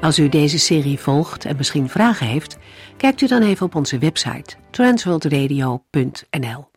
Als 0.00 0.18
u 0.18 0.28
deze 0.28 0.58
serie 0.58 0.98
volgt 0.98 1.44
en 1.44 1.56
misschien 1.56 1.88
vragen 1.88 2.26
heeft, 2.26 2.58
kijkt 2.96 3.20
u 3.20 3.26
dan 3.26 3.42
even 3.42 3.66
op 3.66 3.74
onze 3.74 3.98
website 3.98 4.56
transworldradio.nl. 4.70 6.68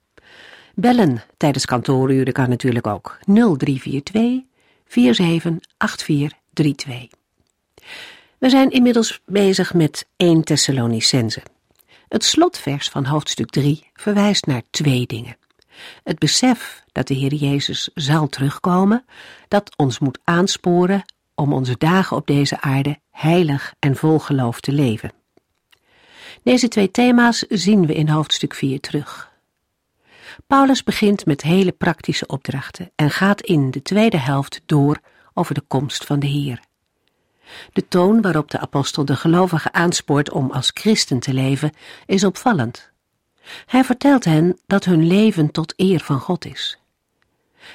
Bellen 0.75 1.23
tijdens 1.37 1.65
kantooruren 1.65 2.33
kan 2.33 2.49
natuurlijk 2.49 2.87
ook 2.87 3.19
0342 3.25 4.41
478432. 4.85 7.07
We 8.37 8.49
zijn 8.49 8.69
inmiddels 8.69 9.21
bezig 9.25 9.73
met 9.73 10.07
1 10.15 10.43
Thessalonicense. 10.43 11.41
Het 12.07 12.23
slotvers 12.23 12.89
van 12.89 13.05
hoofdstuk 13.05 13.49
3 13.49 13.89
verwijst 13.93 14.45
naar 14.45 14.61
twee 14.69 15.05
dingen. 15.05 15.37
Het 16.03 16.19
besef 16.19 16.83
dat 16.91 17.07
de 17.07 17.13
Heer 17.13 17.33
Jezus 17.33 17.89
zal 17.93 18.27
terugkomen, 18.27 19.05
dat 19.47 19.77
ons 19.77 19.99
moet 19.99 20.19
aansporen 20.23 21.03
om 21.35 21.53
onze 21.53 21.75
dagen 21.77 22.17
op 22.17 22.27
deze 22.27 22.61
aarde 22.61 23.01
heilig 23.13 23.73
en 23.79 23.95
vol 23.95 24.19
geloof 24.19 24.59
te 24.59 24.71
leven. 24.71 25.11
Deze 26.43 26.67
twee 26.67 26.91
thema's 26.91 27.39
zien 27.39 27.85
we 27.85 27.93
in 27.93 28.09
hoofdstuk 28.09 28.53
4 28.53 28.79
terug. 28.79 29.31
Paulus 30.47 30.83
begint 30.83 31.25
met 31.25 31.41
hele 31.41 31.71
praktische 31.71 32.27
opdrachten 32.27 32.91
en 32.95 33.09
gaat 33.09 33.41
in 33.41 33.71
de 33.71 33.81
tweede 33.81 34.17
helft 34.17 34.61
door 34.65 34.99
over 35.33 35.53
de 35.53 35.63
komst 35.67 36.05
van 36.05 36.19
de 36.19 36.27
Heer. 36.27 36.61
De 37.73 37.87
toon 37.87 38.21
waarop 38.21 38.51
de 38.51 38.59
apostel 38.59 39.05
de 39.05 39.15
gelovigen 39.15 39.73
aanspoort 39.73 40.31
om 40.31 40.51
als 40.51 40.71
christen 40.73 41.19
te 41.19 41.33
leven 41.33 41.71
is 42.05 42.23
opvallend. 42.23 42.91
Hij 43.65 43.83
vertelt 43.83 44.23
hen 44.23 44.59
dat 44.67 44.85
hun 44.85 45.07
leven 45.07 45.51
tot 45.51 45.73
eer 45.75 45.99
van 45.99 46.19
God 46.19 46.45
is. 46.45 46.82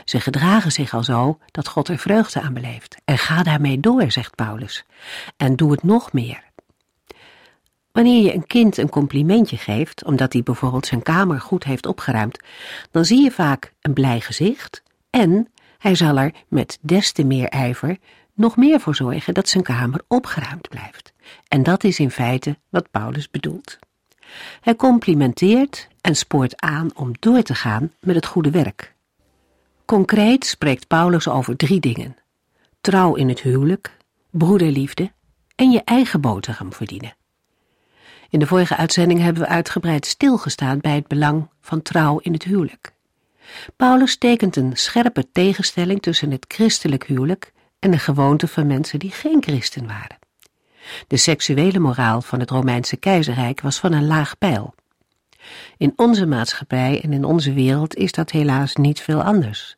Ze 0.04 0.20
gedragen 0.20 0.72
zich 0.72 0.94
al 0.94 1.02
zo 1.02 1.38
dat 1.50 1.68
God 1.68 1.88
er 1.88 1.98
vreugde 1.98 2.40
aan 2.40 2.54
beleeft. 2.54 2.96
En 3.04 3.18
ga 3.18 3.42
daarmee 3.42 3.80
door, 3.80 4.10
zegt 4.10 4.34
Paulus. 4.34 4.84
En 5.36 5.56
doe 5.56 5.70
het 5.70 5.82
nog 5.82 6.12
meer. 6.12 6.46
Wanneer 7.92 8.22
je 8.22 8.34
een 8.34 8.46
kind 8.46 8.76
een 8.76 8.88
complimentje 8.88 9.56
geeft, 9.56 10.04
omdat 10.04 10.32
hij 10.32 10.42
bijvoorbeeld 10.42 10.86
zijn 10.86 11.02
kamer 11.02 11.40
goed 11.40 11.64
heeft 11.64 11.86
opgeruimd, 11.86 12.38
dan 12.90 13.04
zie 13.04 13.22
je 13.22 13.30
vaak 13.30 13.72
een 13.80 13.92
blij 13.92 14.20
gezicht 14.20 14.82
en 15.10 15.48
hij 15.78 15.94
zal 15.94 16.18
er 16.18 16.32
met 16.48 16.78
des 16.80 17.12
te 17.12 17.24
meer 17.24 17.48
ijver 17.48 17.96
nog 18.34 18.56
meer 18.56 18.80
voor 18.80 18.94
zorgen 18.94 19.34
dat 19.34 19.48
zijn 19.48 19.62
kamer 19.62 20.00
opgeruimd 20.08 20.68
blijft. 20.68 21.12
En 21.48 21.62
dat 21.62 21.84
is 21.84 21.98
in 21.98 22.10
feite 22.10 22.58
wat 22.68 22.90
Paulus 22.90 23.30
bedoelt. 23.30 23.78
Hij 24.60 24.76
complimenteert 24.76 25.88
en 26.00 26.16
spoort 26.16 26.60
aan 26.60 26.90
om 26.94 27.12
door 27.18 27.42
te 27.42 27.54
gaan 27.54 27.92
met 28.00 28.14
het 28.14 28.26
goede 28.26 28.50
werk. 28.50 28.94
Concreet 29.88 30.46
spreekt 30.46 30.86
Paulus 30.86 31.28
over 31.28 31.56
drie 31.56 31.80
dingen: 31.80 32.16
trouw 32.80 33.14
in 33.14 33.28
het 33.28 33.40
huwelijk, 33.40 33.96
broederliefde 34.30 35.12
en 35.54 35.70
je 35.70 35.82
eigen 35.84 36.20
boterham 36.20 36.72
verdienen. 36.72 37.16
In 38.30 38.38
de 38.38 38.46
vorige 38.46 38.76
uitzending 38.76 39.20
hebben 39.20 39.42
we 39.42 39.48
uitgebreid 39.48 40.06
stilgestaan 40.06 40.78
bij 40.78 40.94
het 40.94 41.06
belang 41.06 41.48
van 41.60 41.82
trouw 41.82 42.18
in 42.18 42.32
het 42.32 42.42
huwelijk. 42.42 42.92
Paulus 43.76 44.16
tekent 44.16 44.56
een 44.56 44.76
scherpe 44.76 45.30
tegenstelling 45.32 46.02
tussen 46.02 46.30
het 46.30 46.44
christelijk 46.48 47.04
huwelijk 47.04 47.52
en 47.78 47.90
de 47.90 47.98
gewoonte 47.98 48.48
van 48.48 48.66
mensen 48.66 48.98
die 48.98 49.10
geen 49.10 49.42
christen 49.42 49.86
waren. 49.86 50.18
De 51.06 51.16
seksuele 51.16 51.78
moraal 51.78 52.20
van 52.20 52.40
het 52.40 52.50
Romeinse 52.50 52.96
keizerrijk 52.96 53.60
was 53.60 53.78
van 53.78 53.92
een 53.92 54.06
laag 54.06 54.38
pijl. 54.38 54.74
In 55.76 55.92
onze 55.96 56.26
maatschappij 56.26 57.00
en 57.02 57.12
in 57.12 57.24
onze 57.24 57.52
wereld 57.52 57.94
is 57.94 58.12
dat 58.12 58.30
helaas 58.30 58.76
niet 58.76 59.00
veel 59.00 59.22
anders. 59.22 59.77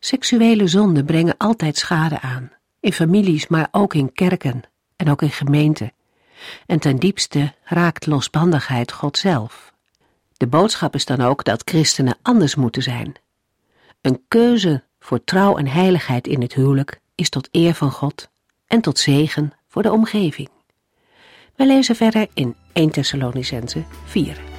Seksuele 0.00 0.66
zonden 0.66 1.04
brengen 1.04 1.34
altijd 1.36 1.76
schade 1.76 2.20
aan, 2.20 2.52
in 2.80 2.92
families, 2.92 3.46
maar 3.46 3.68
ook 3.70 3.94
in 3.94 4.12
kerken 4.12 4.62
en 4.96 5.10
ook 5.10 5.22
in 5.22 5.30
gemeenten. 5.30 5.92
En 6.66 6.78
ten 6.78 6.96
diepste 6.96 7.52
raakt 7.64 8.06
losbandigheid 8.06 8.92
God 8.92 9.18
zelf. 9.18 9.72
De 10.36 10.46
boodschap 10.46 10.94
is 10.94 11.04
dan 11.04 11.20
ook 11.20 11.44
dat 11.44 11.62
christenen 11.64 12.18
anders 12.22 12.54
moeten 12.54 12.82
zijn. 12.82 13.14
Een 14.00 14.24
keuze 14.28 14.82
voor 15.00 15.24
trouw 15.24 15.56
en 15.56 15.66
heiligheid 15.66 16.26
in 16.26 16.42
het 16.42 16.54
huwelijk 16.54 17.00
is 17.14 17.28
tot 17.28 17.48
eer 17.50 17.74
van 17.74 17.90
God 17.90 18.28
en 18.66 18.80
tot 18.80 18.98
zegen 18.98 19.52
voor 19.68 19.82
de 19.82 19.92
omgeving. 19.92 20.48
We 21.54 21.66
lezen 21.66 21.96
verder 21.96 22.26
in 22.34 22.56
1 22.72 22.90
Thessalonicense 22.90 23.84
4. 24.04 24.55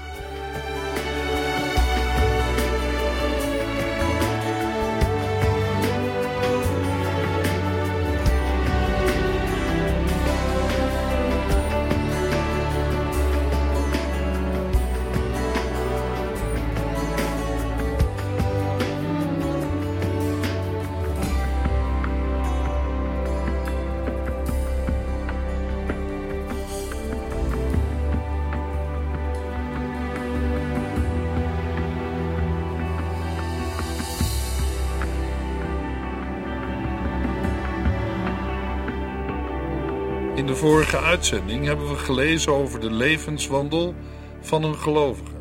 In 40.38 40.46
de 40.46 40.56
vorige 40.56 41.00
uitzending 41.00 41.66
hebben 41.66 41.90
we 41.90 41.96
gelezen 41.96 42.54
over 42.54 42.80
de 42.80 42.92
levenswandel 42.92 43.96
van 44.42 44.64
een 44.64 44.76
gelovige. 44.76 45.36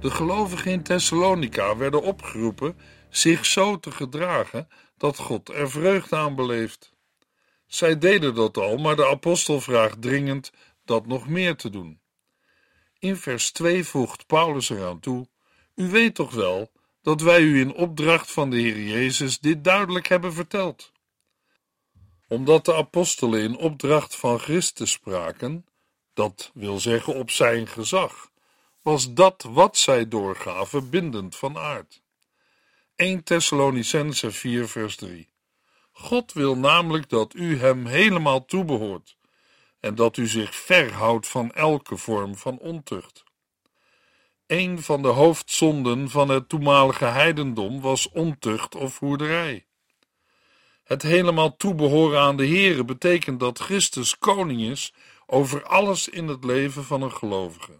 De 0.00 0.10
gelovigen 0.10 0.70
in 0.70 0.82
Thessalonica 0.82 1.76
werden 1.76 2.02
opgeroepen 2.02 2.76
zich 3.08 3.46
zo 3.46 3.78
te 3.78 3.90
gedragen 3.90 4.68
dat 4.96 5.18
God 5.18 5.48
er 5.48 5.70
vreugde 5.70 6.16
aan 6.16 6.34
beleeft. 6.34 6.92
Zij 7.66 7.98
deden 7.98 8.34
dat 8.34 8.56
al, 8.56 8.76
maar 8.76 8.96
de 8.96 9.06
apostel 9.06 9.60
vraagt 9.60 10.02
dringend 10.02 10.52
dat 10.84 11.06
nog 11.06 11.28
meer 11.28 11.56
te 11.56 11.70
doen. 11.70 12.00
In 12.98 13.16
vers 13.16 13.50
2 13.50 13.84
voegt 13.84 14.26
Paulus 14.26 14.70
eraan 14.70 15.00
toe: 15.00 15.28
U 15.74 15.88
weet 15.90 16.14
toch 16.14 16.34
wel 16.34 16.70
dat 17.02 17.20
wij 17.20 17.40
u 17.40 17.60
in 17.60 17.74
opdracht 17.74 18.30
van 18.30 18.50
de 18.50 18.56
Heer 18.56 18.82
Jezus 18.82 19.38
dit 19.38 19.64
duidelijk 19.64 20.08
hebben 20.08 20.32
verteld 20.32 20.92
omdat 22.30 22.64
de 22.64 22.74
apostelen 22.74 23.42
in 23.42 23.56
opdracht 23.56 24.16
van 24.16 24.38
Christus 24.38 24.90
spraken, 24.90 25.66
dat 26.14 26.50
wil 26.54 26.78
zeggen 26.78 27.14
op 27.14 27.30
zijn 27.30 27.66
gezag, 27.66 28.30
was 28.82 29.14
dat 29.14 29.46
wat 29.48 29.76
zij 29.76 30.08
doorgaven 30.08 30.90
bindend 30.90 31.36
van 31.36 31.58
aard. 31.58 32.02
1 32.96 33.24
Thessalonicense 33.24 34.30
4 34.30 34.68
vers 34.68 34.96
3 34.96 35.28
God 35.92 36.32
wil 36.32 36.56
namelijk 36.56 37.08
dat 37.08 37.34
u 37.34 37.58
hem 37.58 37.86
helemaal 37.86 38.44
toebehoort 38.44 39.16
en 39.80 39.94
dat 39.94 40.16
u 40.16 40.26
zich 40.26 40.54
verhoudt 40.54 41.28
van 41.28 41.52
elke 41.52 41.96
vorm 41.96 42.36
van 42.36 42.58
ontucht. 42.58 43.24
Een 44.46 44.82
van 44.82 45.02
de 45.02 45.08
hoofdzonden 45.08 46.10
van 46.10 46.28
het 46.28 46.48
toenmalige 46.48 47.04
heidendom 47.04 47.80
was 47.80 48.08
ontucht 48.08 48.74
of 48.74 48.98
hoerderij. 48.98 49.64
Het 50.90 51.02
helemaal 51.02 51.56
toebehoren 51.56 52.20
aan 52.20 52.36
de 52.36 52.48
Here 52.48 52.84
betekent 52.84 53.40
dat 53.40 53.58
Christus 53.58 54.18
koning 54.18 54.60
is 54.60 54.92
over 55.26 55.64
alles 55.64 56.08
in 56.08 56.28
het 56.28 56.44
leven 56.44 56.84
van 56.84 57.02
een 57.02 57.12
gelovige. 57.12 57.72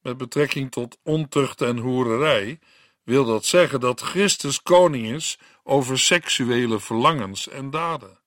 Met 0.00 0.16
betrekking 0.16 0.70
tot 0.70 0.98
ontucht 1.02 1.60
en 1.60 1.78
hoererij 1.78 2.58
wil 3.02 3.24
dat 3.24 3.44
zeggen 3.44 3.80
dat 3.80 4.00
Christus 4.00 4.62
koning 4.62 5.06
is 5.06 5.38
over 5.62 5.98
seksuele 5.98 6.80
verlangens 6.80 7.48
en 7.48 7.70
daden. 7.70 8.18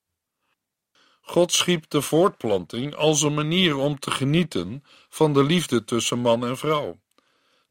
God 1.21 1.51
schiep 1.51 1.89
de 1.89 2.01
voortplanting 2.01 2.95
als 2.95 3.21
een 3.21 3.33
manier 3.33 3.77
om 3.77 3.99
te 3.99 4.11
genieten 4.11 4.83
van 5.09 5.33
de 5.33 5.43
liefde 5.43 5.83
tussen 5.83 6.19
man 6.19 6.45
en 6.45 6.57
vrouw. 6.57 6.99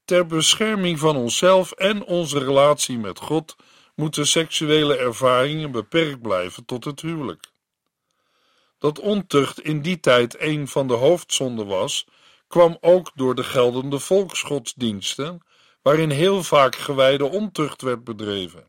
Ter 0.04 0.26
bescherming 0.26 0.98
van 0.98 1.16
onszelf 1.16 1.72
en 1.72 2.04
onze 2.04 2.38
relatie 2.38 2.98
met 2.98 3.18
God 3.18 3.56
moeten 3.94 4.26
seksuele 4.26 4.96
ervaringen 4.96 5.70
beperkt 5.70 6.22
blijven 6.22 6.64
tot 6.64 6.84
het 6.84 7.00
huwelijk. 7.00 7.52
Dat 8.78 8.98
ontucht 8.98 9.60
in 9.60 9.82
die 9.82 10.00
tijd 10.00 10.40
een 10.40 10.68
van 10.68 10.86
de 10.86 10.94
hoofdzonden 10.94 11.66
was, 11.66 12.06
kwam 12.48 12.78
ook 12.80 13.10
door 13.14 13.34
de 13.34 13.44
geldende 13.44 13.98
volksgodsdiensten, 13.98 15.42
waarin 15.82 16.10
heel 16.10 16.42
vaak 16.42 16.76
gewijde 16.76 17.24
ontucht 17.24 17.82
werd 17.82 18.04
bedreven. 18.04 18.68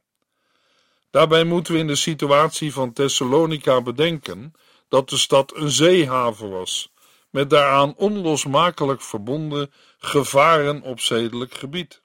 Daarbij 1.10 1.44
moeten 1.44 1.74
we 1.74 1.80
in 1.80 1.88
de 1.88 1.96
situatie 1.96 2.74
van 2.74 2.94
Thessalonica 2.94 3.82
bedenken 3.82 4.54
dat 4.88 5.10
de 5.10 5.18
stad 5.18 5.56
een 5.56 5.70
zeehaven 5.70 6.50
was, 6.50 6.92
met 7.30 7.50
daaraan 7.50 7.96
onlosmakelijk 7.96 9.02
verbonden 9.02 9.72
gevaren 9.98 10.82
op 10.82 11.00
zedelijk 11.00 11.54
gebied. 11.54 12.02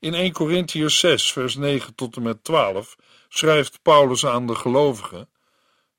In 0.00 0.14
1 0.14 0.32
Corinthiërs 0.32 0.98
6, 0.98 1.32
vers 1.32 1.54
9 1.54 1.94
tot 1.94 2.16
en 2.16 2.22
met 2.22 2.44
12 2.44 2.96
schrijft 3.28 3.82
Paulus 3.82 4.26
aan 4.26 4.46
de 4.46 4.54
gelovigen: 4.54 5.28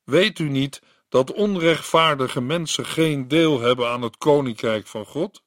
Weet 0.04 0.38
u 0.38 0.48
niet 0.48 0.82
dat 1.08 1.32
onrechtvaardige 1.32 2.40
mensen 2.40 2.86
geen 2.86 3.28
deel 3.28 3.60
hebben 3.60 3.88
aan 3.88 4.02
het 4.02 4.18
koninkrijk 4.18 4.86
van 4.86 5.04
God? 5.04 5.42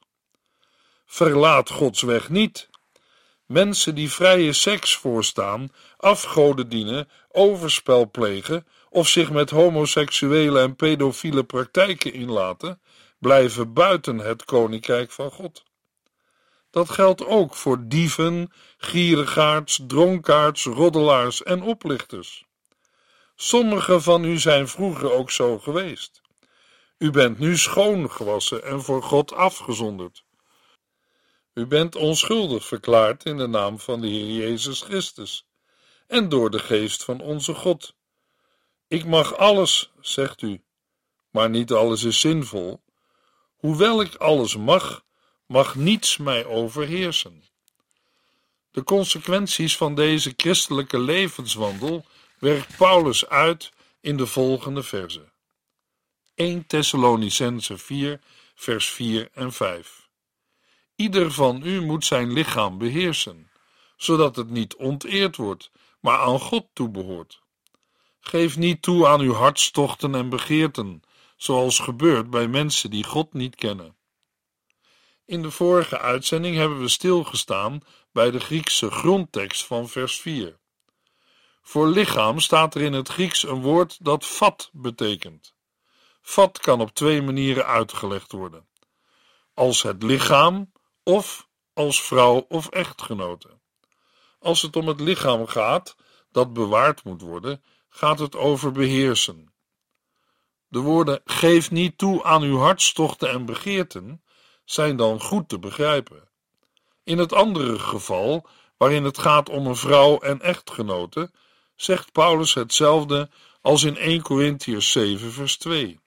Verlaat 1.06 1.70
Gods 1.70 2.02
weg 2.02 2.30
niet. 2.30 2.70
Mensen 3.46 3.96
die 3.96 4.12
vrije 4.12 4.54
seks 4.54 4.96
voorstaan, 4.96 5.72
afgoden 5.98 6.70
dienen, 6.70 7.10
overspel 7.32 8.10
plegen 8.12 8.68
of 8.90 9.08
zich 9.08 9.32
met 9.32 9.50
homoseksuele 9.50 10.60
en 10.60 10.76
pedofiele 10.76 11.44
praktijken 11.44 12.14
inlaten, 12.14 12.82
blijven 13.20 13.74
buiten 13.74 14.18
het 14.18 14.46
koninkrijk 14.46 15.12
van 15.12 15.32
God. 15.32 15.64
Dat 16.74 16.90
geldt 16.90 17.26
ook 17.26 17.56
voor 17.56 17.88
dieven, 17.88 18.52
gierigaards, 18.78 19.80
dronkaards, 19.88 20.66
roddelaars 20.66 21.44
en 21.44 21.62
oplichters. 21.62 22.46
Sommigen 23.36 24.02
van 24.02 24.24
u 24.24 24.38
zijn 24.40 24.68
vroeger 24.68 25.12
ook 25.12 25.32
zo 25.32 25.60
geweest. 25.60 26.22
U 26.98 27.12
bent 27.12 27.40
nu 27.40 27.58
schoongewassen 27.58 28.64
en 28.64 28.82
voor 28.82 29.04
God 29.04 29.34
afgezonderd. 29.34 30.24
U 31.54 31.66
bent 31.66 31.96
onschuldig 31.96 32.66
verklaard 32.66 33.26
in 33.26 33.38
de 33.38 33.48
naam 33.48 33.80
van 33.80 34.02
de 34.02 34.08
Heer 34.08 34.48
Jezus 34.48 34.82
Christus 34.82 35.48
en 36.08 36.30
door 36.30 36.50
de 36.50 36.60
geest 36.60 37.04
van 37.04 37.22
onze 37.22 37.54
God. 37.54 37.96
Ik 38.88 39.06
mag 39.06 39.38
alles, 39.38 39.92
zegt 40.02 40.42
u, 40.42 40.64
maar 41.30 41.50
niet 41.50 41.72
alles 41.72 42.04
is 42.04 42.20
zinvol. 42.20 42.84
Hoewel 43.56 44.02
ik 44.02 44.16
alles 44.16 44.58
mag, 44.58 45.04
mag 45.46 45.76
niets 45.76 46.18
mij 46.18 46.46
overheersen. 46.46 47.44
De 48.72 48.84
consequenties 48.84 49.78
van 49.78 49.96
deze 49.96 50.34
christelijke 50.38 51.00
levenswandel 51.00 52.06
werkt 52.40 52.78
Paulus 52.78 53.28
uit 53.28 53.72
in 54.02 54.18
de 54.18 54.28
volgende 54.28 54.84
verzen. 54.84 55.32
1 56.36 56.66
Thessalonicense 56.68 57.78
4, 57.78 58.20
vers 58.56 58.90
4 58.90 59.30
en 59.34 59.54
5. 59.54 60.08
Ieder 60.96 61.32
van 61.32 61.62
u 61.66 61.82
moet 61.82 62.06
zijn 62.06 62.34
lichaam 62.34 62.78
beheersen, 62.78 63.50
zodat 63.98 64.36
het 64.36 64.50
niet 64.50 64.76
onteerd 64.76 65.36
wordt, 65.36 65.72
maar 66.00 66.18
aan 66.18 66.40
God 66.40 66.66
toebehoort. 66.74 67.42
Geef 68.20 68.58
niet 68.58 68.82
toe 68.82 69.08
aan 69.08 69.20
uw 69.20 69.34
hartstochten 69.34 70.16
en 70.16 70.30
begeerten, 70.30 71.02
zoals 71.38 71.80
gebeurt 71.80 72.30
bij 72.30 72.48
mensen 72.48 72.90
die 72.90 73.04
God 73.04 73.34
niet 73.34 73.56
kennen. 73.56 73.96
In 75.26 75.42
de 75.42 75.52
vorige 75.52 76.00
uitzending 76.00 76.56
hebben 76.56 76.80
we 76.80 76.88
stilgestaan 76.88 77.82
bij 78.12 78.32
de 78.32 78.40
Griekse 78.40 78.92
grondtekst 78.92 79.66
van 79.66 79.90
vers 79.90 80.22
4. 80.22 80.60
Voor 81.62 81.88
lichaam 81.88 82.40
staat 82.40 82.76
er 82.76 82.82
in 82.82 82.94
het 82.94 83.08
Grieks 83.08 83.44
een 83.44 83.62
woord 83.62 84.06
dat 84.06 84.26
vat 84.26 84.70
betekent. 84.74 85.56
Vat 86.22 86.60
kan 86.60 86.82
op 86.82 86.94
twee 86.94 87.22
manieren 87.22 87.66
uitgelegd 87.66 88.32
worden: 88.32 88.68
als 89.54 89.82
het 89.82 90.04
lichaam 90.04 90.72
of 91.04 91.48
als 91.74 92.02
vrouw 92.02 92.46
of 92.50 92.68
echtgenote. 92.68 93.50
Als 94.40 94.62
het 94.62 94.76
om 94.76 94.88
het 94.88 95.00
lichaam 95.00 95.48
gaat, 95.48 95.96
dat 96.32 96.54
bewaard 96.54 97.04
moet 97.04 97.22
worden, 97.22 97.64
gaat 97.90 98.20
het 98.20 98.36
over 98.36 98.72
beheersen. 98.72 99.54
De 100.68 100.80
woorden 100.80 101.22
geef 101.26 101.72
niet 101.72 101.98
toe 101.98 102.24
aan 102.24 102.42
uw 102.42 102.58
hartstochten 102.58 103.30
en 103.30 103.46
begeerten 103.46 104.24
zijn 104.64 104.96
dan 104.96 105.22
goed 105.22 105.50
te 105.50 105.60
begrijpen. 105.60 106.30
In 107.04 107.18
het 107.18 107.34
andere 107.34 107.80
geval, 107.80 108.48
waarin 108.78 109.04
het 109.04 109.18
gaat 109.18 109.50
om 109.50 109.68
een 109.68 109.76
vrouw 109.76 110.20
en 110.20 110.42
echtgenote, 110.42 111.32
zegt 111.76 112.12
Paulus 112.12 112.54
hetzelfde 112.54 113.30
als 113.62 113.84
in 113.84 113.98
1 113.98 114.22
Corinthians 114.22 114.92
7, 114.92 115.32
vers 115.32 115.58
2. 115.58 116.00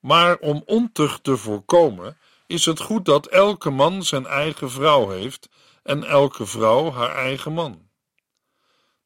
Maar 0.00 0.36
om 0.36 0.62
ontucht 0.66 1.24
te 1.24 1.36
voorkomen, 1.36 2.18
is 2.46 2.64
het 2.64 2.80
goed 2.80 3.04
dat 3.04 3.26
elke 3.26 3.70
man 3.70 4.02
zijn 4.02 4.26
eigen 4.26 4.70
vrouw 4.70 5.08
heeft 5.08 5.48
en 5.82 6.04
elke 6.04 6.46
vrouw 6.46 6.92
haar 6.92 7.14
eigen 7.14 7.52
man. 7.52 7.88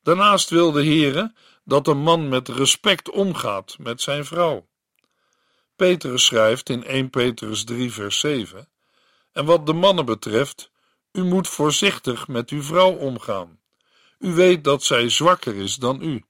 Daarnaast 0.02 0.50
wil 0.50 0.72
de 0.72 0.84
Heere 0.84 1.34
dat 1.64 1.86
een 1.86 2.02
man 2.02 2.28
met 2.28 2.48
respect 2.48 3.10
omgaat 3.10 3.76
met 3.78 4.00
zijn 4.00 4.24
vrouw. 4.24 4.68
Petrus 5.80 6.24
schrijft 6.24 6.68
in 6.68 6.84
1 6.84 7.10
Petrus 7.10 7.64
3, 7.64 7.92
vers 7.92 8.18
7: 8.18 8.68
En 9.32 9.44
wat 9.44 9.66
de 9.66 9.72
mannen 9.72 10.04
betreft, 10.04 10.70
u 11.12 11.24
moet 11.24 11.48
voorzichtig 11.48 12.28
met 12.28 12.50
uw 12.50 12.62
vrouw 12.62 12.92
omgaan 12.92 13.60
u 14.20 14.34
weet 14.34 14.64
dat 14.64 14.82
zij 14.82 15.08
zwakker 15.08 15.56
is 15.56 15.76
dan 15.76 16.02
u. 16.02 16.24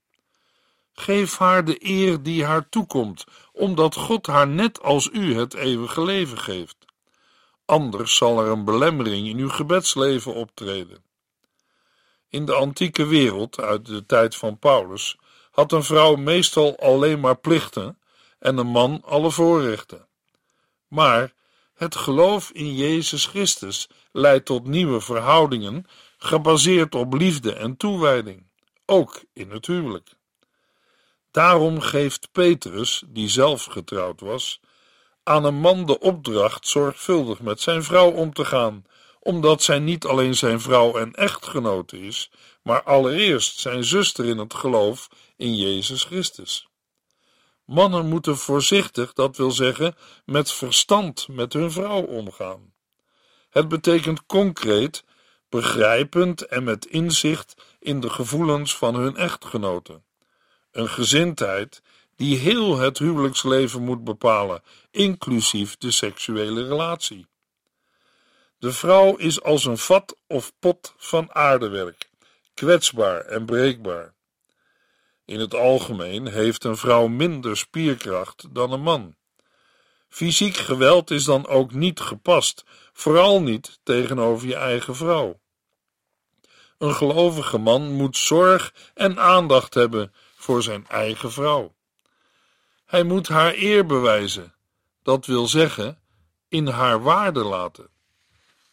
Geef 0.93 1.37
haar 1.37 1.65
de 1.65 1.77
eer 1.79 2.23
die 2.23 2.45
haar 2.45 2.69
toekomt, 2.69 3.23
omdat 3.51 3.95
God 3.95 4.27
haar 4.27 4.47
net 4.47 4.81
als 4.81 5.09
u 5.13 5.35
het 5.35 5.53
eeuwige 5.53 6.03
leven 6.03 6.37
geeft. 6.37 6.77
Anders 7.65 8.15
zal 8.15 8.43
er 8.43 8.51
een 8.51 8.65
belemmering 8.65 9.27
in 9.27 9.37
uw 9.37 9.49
gebedsleven 9.49 10.33
optreden. 10.33 11.03
In 12.29 12.45
de 12.45 12.53
antieke 12.53 13.05
wereld, 13.05 13.59
uit 13.59 13.85
de 13.85 14.05
tijd 14.05 14.35
van 14.35 14.59
Paulus, 14.59 15.17
had 15.51 15.71
een 15.71 15.83
vrouw 15.83 16.15
meestal 16.15 16.79
alleen 16.79 17.19
maar 17.19 17.37
plichten 17.37 17.97
en 18.41 18.57
een 18.57 18.67
man 18.67 19.01
alle 19.05 19.31
voorrechten. 19.31 20.07
Maar 20.87 21.33
het 21.73 21.95
geloof 21.95 22.51
in 22.51 22.75
Jezus 22.75 23.25
Christus 23.25 23.89
leidt 24.11 24.45
tot 24.45 24.67
nieuwe 24.67 25.01
verhoudingen 25.01 25.85
gebaseerd 26.17 26.95
op 26.95 27.13
liefde 27.13 27.53
en 27.53 27.77
toewijding, 27.77 28.47
ook 28.85 29.23
in 29.33 29.51
het 29.51 29.65
huwelijk. 29.65 30.09
Daarom 31.31 31.79
geeft 31.79 32.31
Petrus, 32.31 33.03
die 33.07 33.29
zelf 33.29 33.63
getrouwd 33.63 34.19
was, 34.19 34.59
aan 35.23 35.43
een 35.43 35.59
man 35.59 35.85
de 35.85 35.99
opdracht 35.99 36.67
zorgvuldig 36.67 37.39
met 37.39 37.61
zijn 37.61 37.83
vrouw 37.83 38.11
om 38.11 38.33
te 38.33 38.45
gaan, 38.45 38.85
omdat 39.19 39.63
zij 39.63 39.79
niet 39.79 40.05
alleen 40.05 40.35
zijn 40.35 40.61
vrouw 40.61 40.97
en 40.97 41.13
echtgenote 41.13 41.99
is, 41.99 42.31
maar 42.63 42.83
allereerst 42.83 43.59
zijn 43.59 43.83
zuster 43.83 44.25
in 44.25 44.37
het 44.37 44.53
geloof 44.53 45.09
in 45.37 45.55
Jezus 45.55 46.03
Christus. 46.03 46.70
Mannen 47.71 48.05
moeten 48.05 48.37
voorzichtig, 48.37 49.13
dat 49.13 49.37
wil 49.37 49.51
zeggen, 49.51 49.95
met 50.25 50.51
verstand 50.51 51.27
met 51.27 51.53
hun 51.53 51.71
vrouw 51.71 52.01
omgaan. 52.01 52.73
Het 53.49 53.67
betekent 53.67 54.25
concreet 54.25 55.03
begrijpend 55.49 56.41
en 56.41 56.63
met 56.63 56.85
inzicht 56.85 57.53
in 57.79 57.99
de 57.99 58.09
gevoelens 58.09 58.77
van 58.77 58.95
hun 58.95 59.15
echtgenoten. 59.15 60.03
Een 60.71 60.89
gezindheid 60.89 61.81
die 62.15 62.37
heel 62.37 62.77
het 62.77 62.97
huwelijksleven 62.97 63.83
moet 63.83 64.03
bepalen, 64.03 64.63
inclusief 64.89 65.77
de 65.77 65.91
seksuele 65.91 66.67
relatie. 66.67 67.27
De 68.57 68.71
vrouw 68.71 69.15
is 69.15 69.41
als 69.41 69.65
een 69.65 69.77
vat 69.77 70.17
of 70.27 70.53
pot 70.59 70.93
van 70.97 71.33
aardewerk, 71.35 72.09
kwetsbaar 72.53 73.21
en 73.21 73.45
breekbaar. 73.45 74.13
In 75.25 75.39
het 75.39 75.53
algemeen 75.53 76.27
heeft 76.27 76.63
een 76.63 76.77
vrouw 76.77 77.07
minder 77.07 77.57
spierkracht 77.57 78.47
dan 78.55 78.71
een 78.71 78.81
man. 78.81 79.15
Fysiek 80.09 80.55
geweld 80.55 81.11
is 81.11 81.23
dan 81.23 81.47
ook 81.47 81.71
niet 81.73 81.99
gepast, 81.99 82.63
vooral 82.93 83.41
niet 83.41 83.79
tegenover 83.83 84.47
je 84.47 84.55
eigen 84.55 84.95
vrouw. 84.95 85.39
Een 86.77 86.95
gelovige 86.95 87.57
man 87.57 87.91
moet 87.91 88.17
zorg 88.17 88.73
en 88.93 89.19
aandacht 89.19 89.73
hebben 89.73 90.13
voor 90.35 90.63
zijn 90.63 90.87
eigen 90.87 91.31
vrouw. 91.31 91.75
Hij 92.85 93.03
moet 93.03 93.27
haar 93.27 93.53
eer 93.53 93.85
bewijzen, 93.85 94.53
dat 95.03 95.25
wil 95.25 95.47
zeggen, 95.47 96.01
in 96.47 96.67
haar 96.67 97.01
waarde 97.01 97.43
laten, 97.43 97.89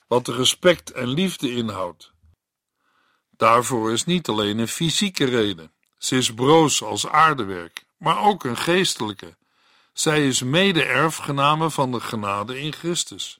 wat 0.06 0.28
respect 0.28 0.92
en 0.92 1.08
liefde 1.08 1.52
inhoudt. 1.52 2.12
Daarvoor 3.30 3.92
is 3.92 4.04
niet 4.04 4.28
alleen 4.28 4.58
een 4.58 4.68
fysieke 4.68 5.24
reden, 5.24 5.72
ze 5.98 6.16
is 6.16 6.34
broos 6.34 6.82
als 6.82 7.06
aardewerk, 7.08 7.84
maar 7.96 8.18
ook 8.18 8.44
een 8.44 8.56
geestelijke. 8.56 9.36
Zij 9.92 10.26
is 10.26 10.42
mede-erfgename 10.42 11.70
van 11.70 11.92
de 11.92 12.00
genade 12.00 12.60
in 12.60 12.72
Christus. 12.72 13.38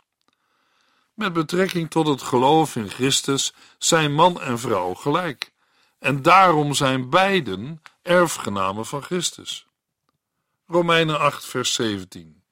Met 1.14 1.32
betrekking 1.32 1.90
tot 1.90 2.06
het 2.06 2.22
geloof 2.22 2.76
in 2.76 2.90
Christus 2.90 3.52
zijn 3.78 4.12
man 4.12 4.40
en 4.40 4.58
vrouw 4.58 4.94
gelijk. 4.94 5.52
En 5.98 6.22
daarom 6.22 6.74
zijn 6.74 7.10
beiden 7.10 7.82
erfgenamen 8.02 8.86
van 8.86 9.02
Christus. 9.02 9.66
Romeinen 10.66 11.20
8, 11.20 11.44
vers 11.44 11.74
17. 11.74 12.42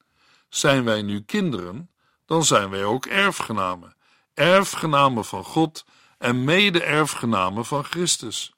Zijn 0.49 0.83
wij 0.83 1.01
nu 1.01 1.21
kinderen, 1.21 1.89
dan 2.25 2.45
zijn 2.45 2.69
wij 2.69 2.83
ook 2.83 3.05
erfgenamen, 3.05 3.95
erfgenamen 4.33 5.25
van 5.25 5.43
God 5.43 5.85
en 6.17 6.43
mede-erfgenamen 6.43 7.65
van 7.65 7.83
Christus. 7.83 8.53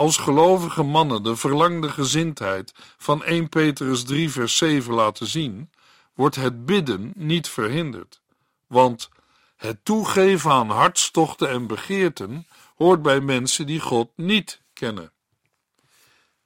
Als 0.00 0.16
gelovige 0.16 0.82
mannen 0.82 1.22
de 1.22 1.36
verlangde 1.36 1.88
gezindheid 1.88 2.72
van 2.96 3.24
1 3.24 3.48
Petrus 3.48 4.04
3, 4.04 4.30
vers 4.30 4.56
7 4.56 4.94
laten 4.94 5.26
zien, 5.26 5.70
wordt 6.14 6.36
het 6.36 6.66
bidden 6.66 7.12
niet 7.16 7.48
verhinderd. 7.48 8.20
Want 8.66 9.08
het 9.56 9.84
toegeven 9.84 10.50
aan 10.50 10.70
hartstochten 10.70 11.48
en 11.48 11.66
begeerten 11.66 12.46
hoort 12.76 13.02
bij 13.02 13.20
mensen 13.20 13.66
die 13.66 13.80
God 13.80 14.10
niet 14.16 14.62
kennen. 14.72 15.12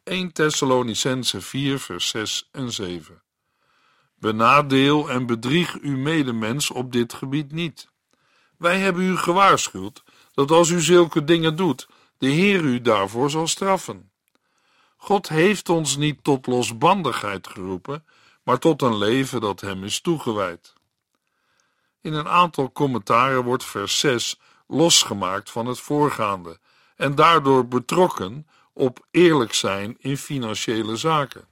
1 0.05 0.33
Thessalonicense 0.33 1.41
4, 1.41 1.79
vers 1.79 2.09
6 2.09 2.49
en 2.53 2.73
7. 2.73 3.23
Benadeel 4.19 5.11
en 5.11 5.27
bedrieg 5.27 5.79
uw 5.81 5.97
medemens 5.97 6.71
op 6.71 6.93
dit 6.93 7.13
gebied 7.13 7.53
niet. 7.53 7.89
Wij 8.59 8.79
hebben 8.79 9.03
u 9.03 9.17
gewaarschuwd 9.17 10.03
dat 10.33 10.51
als 10.51 10.69
u 10.71 10.81
zulke 10.81 11.25
dingen 11.25 11.57
doet, 11.57 11.89
de 12.25 12.31
Heer 12.31 12.61
u 12.61 12.81
daarvoor 12.81 13.31
zal 13.31 13.47
straffen. 13.47 14.11
God 14.97 15.29
heeft 15.29 15.69
ons 15.69 15.97
niet 15.97 16.25
tot 16.25 16.47
losbandigheid 16.47 17.47
geroepen, 17.47 18.05
maar 18.43 18.59
tot 18.59 18.83
een 18.83 18.97
leven 18.97 19.41
dat 19.41 19.61
hem 19.61 19.85
is 19.85 20.01
toegewijd. 20.01 20.73
In 22.01 22.13
een 22.13 22.29
aantal 22.29 22.73
commentaren 22.73 23.45
wordt 23.45 23.65
vers 23.65 23.99
6 23.99 24.41
losgemaakt 24.67 25.51
van 25.51 25.67
het 25.67 25.81
voorgaande 25.81 26.59
en 26.97 27.15
daardoor 27.15 27.69
betrokken 27.69 28.47
op 28.73 29.07
eerlijk 29.11 29.55
zijn 29.55 29.97
in 29.99 30.17
financiële 30.17 30.97
zaken. 30.97 31.45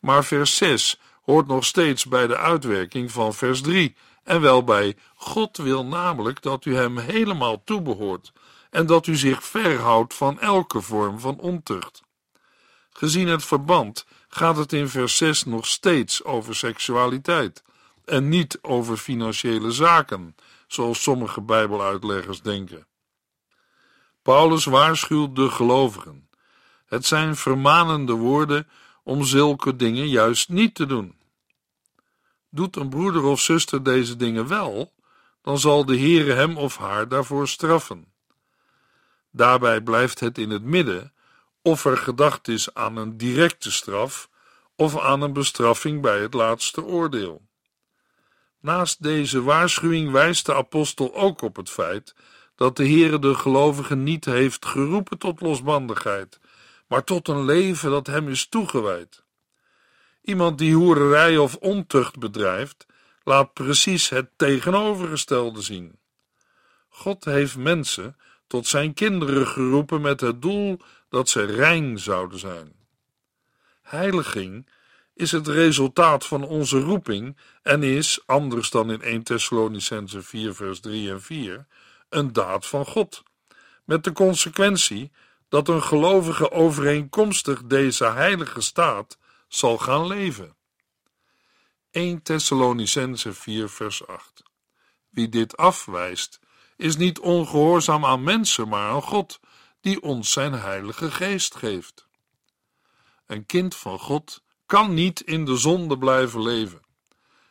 Maar 0.00 0.24
vers 0.24 0.56
6 0.56 1.00
hoort 1.22 1.46
nog 1.46 1.64
steeds 1.64 2.06
bij 2.06 2.26
de 2.26 2.36
uitwerking 2.36 3.12
van 3.12 3.34
vers 3.34 3.60
3 3.60 3.96
en 4.22 4.40
wel 4.40 4.64
bij 4.64 4.96
God 5.14 5.56
wil 5.56 5.84
namelijk 5.84 6.42
dat 6.42 6.64
u 6.64 6.76
hem 6.76 6.98
helemaal 6.98 7.64
toebehoort 7.64 8.32
en 8.76 8.86
dat 8.86 9.06
u 9.06 9.16
zich 9.16 9.44
verhoudt 9.44 10.14
van 10.14 10.40
elke 10.40 10.80
vorm 10.80 11.20
van 11.20 11.38
ontucht. 11.38 12.02
Gezien 12.90 13.28
het 13.28 13.44
verband 13.44 14.06
gaat 14.28 14.56
het 14.56 14.72
in 14.72 14.88
vers 14.88 15.16
6 15.16 15.44
nog 15.44 15.66
steeds 15.66 16.24
over 16.24 16.54
seksualiteit 16.54 17.62
en 18.04 18.28
niet 18.28 18.58
over 18.62 18.96
financiële 18.96 19.70
zaken, 19.70 20.36
zoals 20.66 21.02
sommige 21.02 21.40
Bijbeluitleggers 21.40 22.42
denken. 22.42 22.86
Paulus 24.22 24.64
waarschuwt 24.64 25.36
de 25.36 25.50
gelovigen. 25.50 26.28
Het 26.86 27.06
zijn 27.06 27.36
vermanende 27.36 28.12
woorden 28.12 28.68
om 29.02 29.24
zulke 29.24 29.76
dingen 29.76 30.08
juist 30.08 30.48
niet 30.48 30.74
te 30.74 30.86
doen. 30.86 31.18
Doet 32.50 32.76
een 32.76 32.88
broeder 32.88 33.24
of 33.24 33.40
zuster 33.40 33.82
deze 33.82 34.16
dingen 34.16 34.48
wel, 34.48 34.92
dan 35.42 35.58
zal 35.58 35.84
de 35.84 35.98
Heere 35.98 36.32
hem 36.32 36.56
of 36.56 36.76
haar 36.76 37.08
daarvoor 37.08 37.48
straffen. 37.48 38.14
Daarbij 39.36 39.80
blijft 39.80 40.20
het 40.20 40.38
in 40.38 40.50
het 40.50 40.62
midden 40.62 41.12
of 41.62 41.84
er 41.84 41.96
gedacht 41.96 42.48
is 42.48 42.74
aan 42.74 42.96
een 42.96 43.16
directe 43.16 43.72
straf 43.72 44.28
of 44.76 45.00
aan 45.00 45.22
een 45.22 45.32
bestraffing 45.32 46.02
bij 46.02 46.20
het 46.20 46.34
laatste 46.34 46.84
oordeel. 46.84 47.42
Naast 48.60 49.02
deze 49.02 49.42
waarschuwing 49.42 50.10
wijst 50.10 50.46
de 50.46 50.54
apostel 50.54 51.14
ook 51.14 51.42
op 51.42 51.56
het 51.56 51.70
feit 51.70 52.14
dat 52.54 52.76
de 52.76 52.88
Heere 52.88 53.18
de 53.18 53.34
gelovigen 53.34 54.02
niet 54.02 54.24
heeft 54.24 54.66
geroepen 54.66 55.18
tot 55.18 55.40
losbandigheid, 55.40 56.40
maar 56.88 57.04
tot 57.04 57.28
een 57.28 57.44
leven 57.44 57.90
dat 57.90 58.06
hem 58.06 58.28
is 58.28 58.48
toegewijd. 58.48 59.24
Iemand 60.22 60.58
die 60.58 60.74
hoererij 60.74 61.38
of 61.38 61.56
ontucht 61.56 62.18
bedrijft, 62.18 62.86
laat 63.24 63.52
precies 63.52 64.08
het 64.08 64.30
tegenovergestelde 64.36 65.62
zien. 65.62 65.98
God 66.88 67.24
heeft 67.24 67.56
mensen 67.56 68.16
tot 68.46 68.66
zijn 68.66 68.94
kinderen 68.94 69.46
geroepen 69.46 70.00
met 70.00 70.20
het 70.20 70.42
doel 70.42 70.80
dat 71.08 71.28
ze 71.28 71.44
rein 71.44 71.98
zouden 71.98 72.38
zijn. 72.38 72.72
Heiliging 73.82 74.68
is 75.14 75.32
het 75.32 75.46
resultaat 75.48 76.26
van 76.26 76.44
onze 76.44 76.80
roeping 76.80 77.36
en 77.62 77.82
is, 77.82 78.20
anders 78.26 78.70
dan 78.70 78.90
in 78.90 79.02
1 79.02 79.22
Thessalonicense 79.22 80.22
4 80.22 80.54
vers 80.54 80.80
3 80.80 81.10
en 81.10 81.22
4, 81.22 81.66
een 82.08 82.32
daad 82.32 82.66
van 82.66 82.86
God, 82.86 83.22
met 83.84 84.04
de 84.04 84.12
consequentie 84.12 85.10
dat 85.48 85.68
een 85.68 85.82
gelovige 85.82 86.50
overeenkomstig 86.50 87.62
deze 87.62 88.04
heilige 88.04 88.60
staat 88.60 89.18
zal 89.48 89.78
gaan 89.78 90.06
leven. 90.06 90.56
1 91.90 92.22
Thessalonicense 92.22 93.32
4 93.32 93.68
vers 93.68 94.06
8 94.06 94.42
Wie 95.08 95.28
dit 95.28 95.56
afwijst, 95.56 96.40
is 96.76 96.96
niet 96.96 97.18
ongehoorzaam 97.18 98.04
aan 98.04 98.22
mensen, 98.22 98.68
maar 98.68 98.90
aan 98.90 99.02
God, 99.02 99.40
die 99.80 100.02
ons 100.02 100.32
zijn 100.32 100.52
heilige 100.52 101.10
geest 101.10 101.54
geeft. 101.54 102.06
Een 103.26 103.46
kind 103.46 103.74
van 103.74 103.98
God 103.98 104.42
kan 104.66 104.94
niet 104.94 105.20
in 105.20 105.44
de 105.44 105.56
zonde 105.56 105.98
blijven 105.98 106.42
leven. 106.42 106.80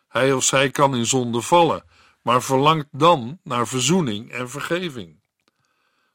Hij 0.08 0.34
of 0.34 0.44
zij 0.44 0.70
kan 0.70 0.96
in 0.96 1.06
zonde 1.06 1.42
vallen, 1.42 1.84
maar 2.22 2.44
verlangt 2.44 2.88
dan 2.92 3.40
naar 3.44 3.68
verzoening 3.68 4.32
en 4.32 4.50
vergeving. 4.50 5.20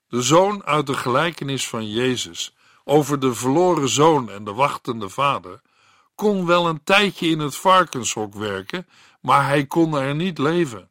De 0.08 0.22
zoon 0.22 0.64
uit 0.64 0.86
de 0.86 0.94
gelijkenis 0.94 1.68
van 1.68 1.90
Jezus 1.90 2.54
over 2.84 3.20
de 3.20 3.34
verloren 3.34 3.88
zoon 3.88 4.30
en 4.30 4.44
de 4.44 4.52
wachtende 4.52 5.08
vader 5.08 5.60
kon 6.14 6.46
wel 6.46 6.68
een 6.68 6.84
tijdje 6.84 7.28
in 7.28 7.38
het 7.38 7.56
varkenshok 7.56 8.34
werken, 8.34 8.88
maar 9.20 9.46
hij 9.46 9.66
kon 9.66 9.94
er 9.94 10.14
niet 10.14 10.38
leven. 10.38 10.89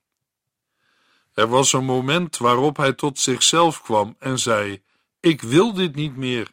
Er 1.39 1.47
was 1.47 1.73
een 1.73 1.85
moment 1.85 2.37
waarop 2.37 2.77
hij 2.77 2.93
tot 2.93 3.19
zichzelf 3.19 3.81
kwam 3.81 4.15
en 4.19 4.39
zei: 4.39 4.81
Ik 5.19 5.41
wil 5.41 5.73
dit 5.73 5.95
niet 5.95 6.15
meer. 6.15 6.51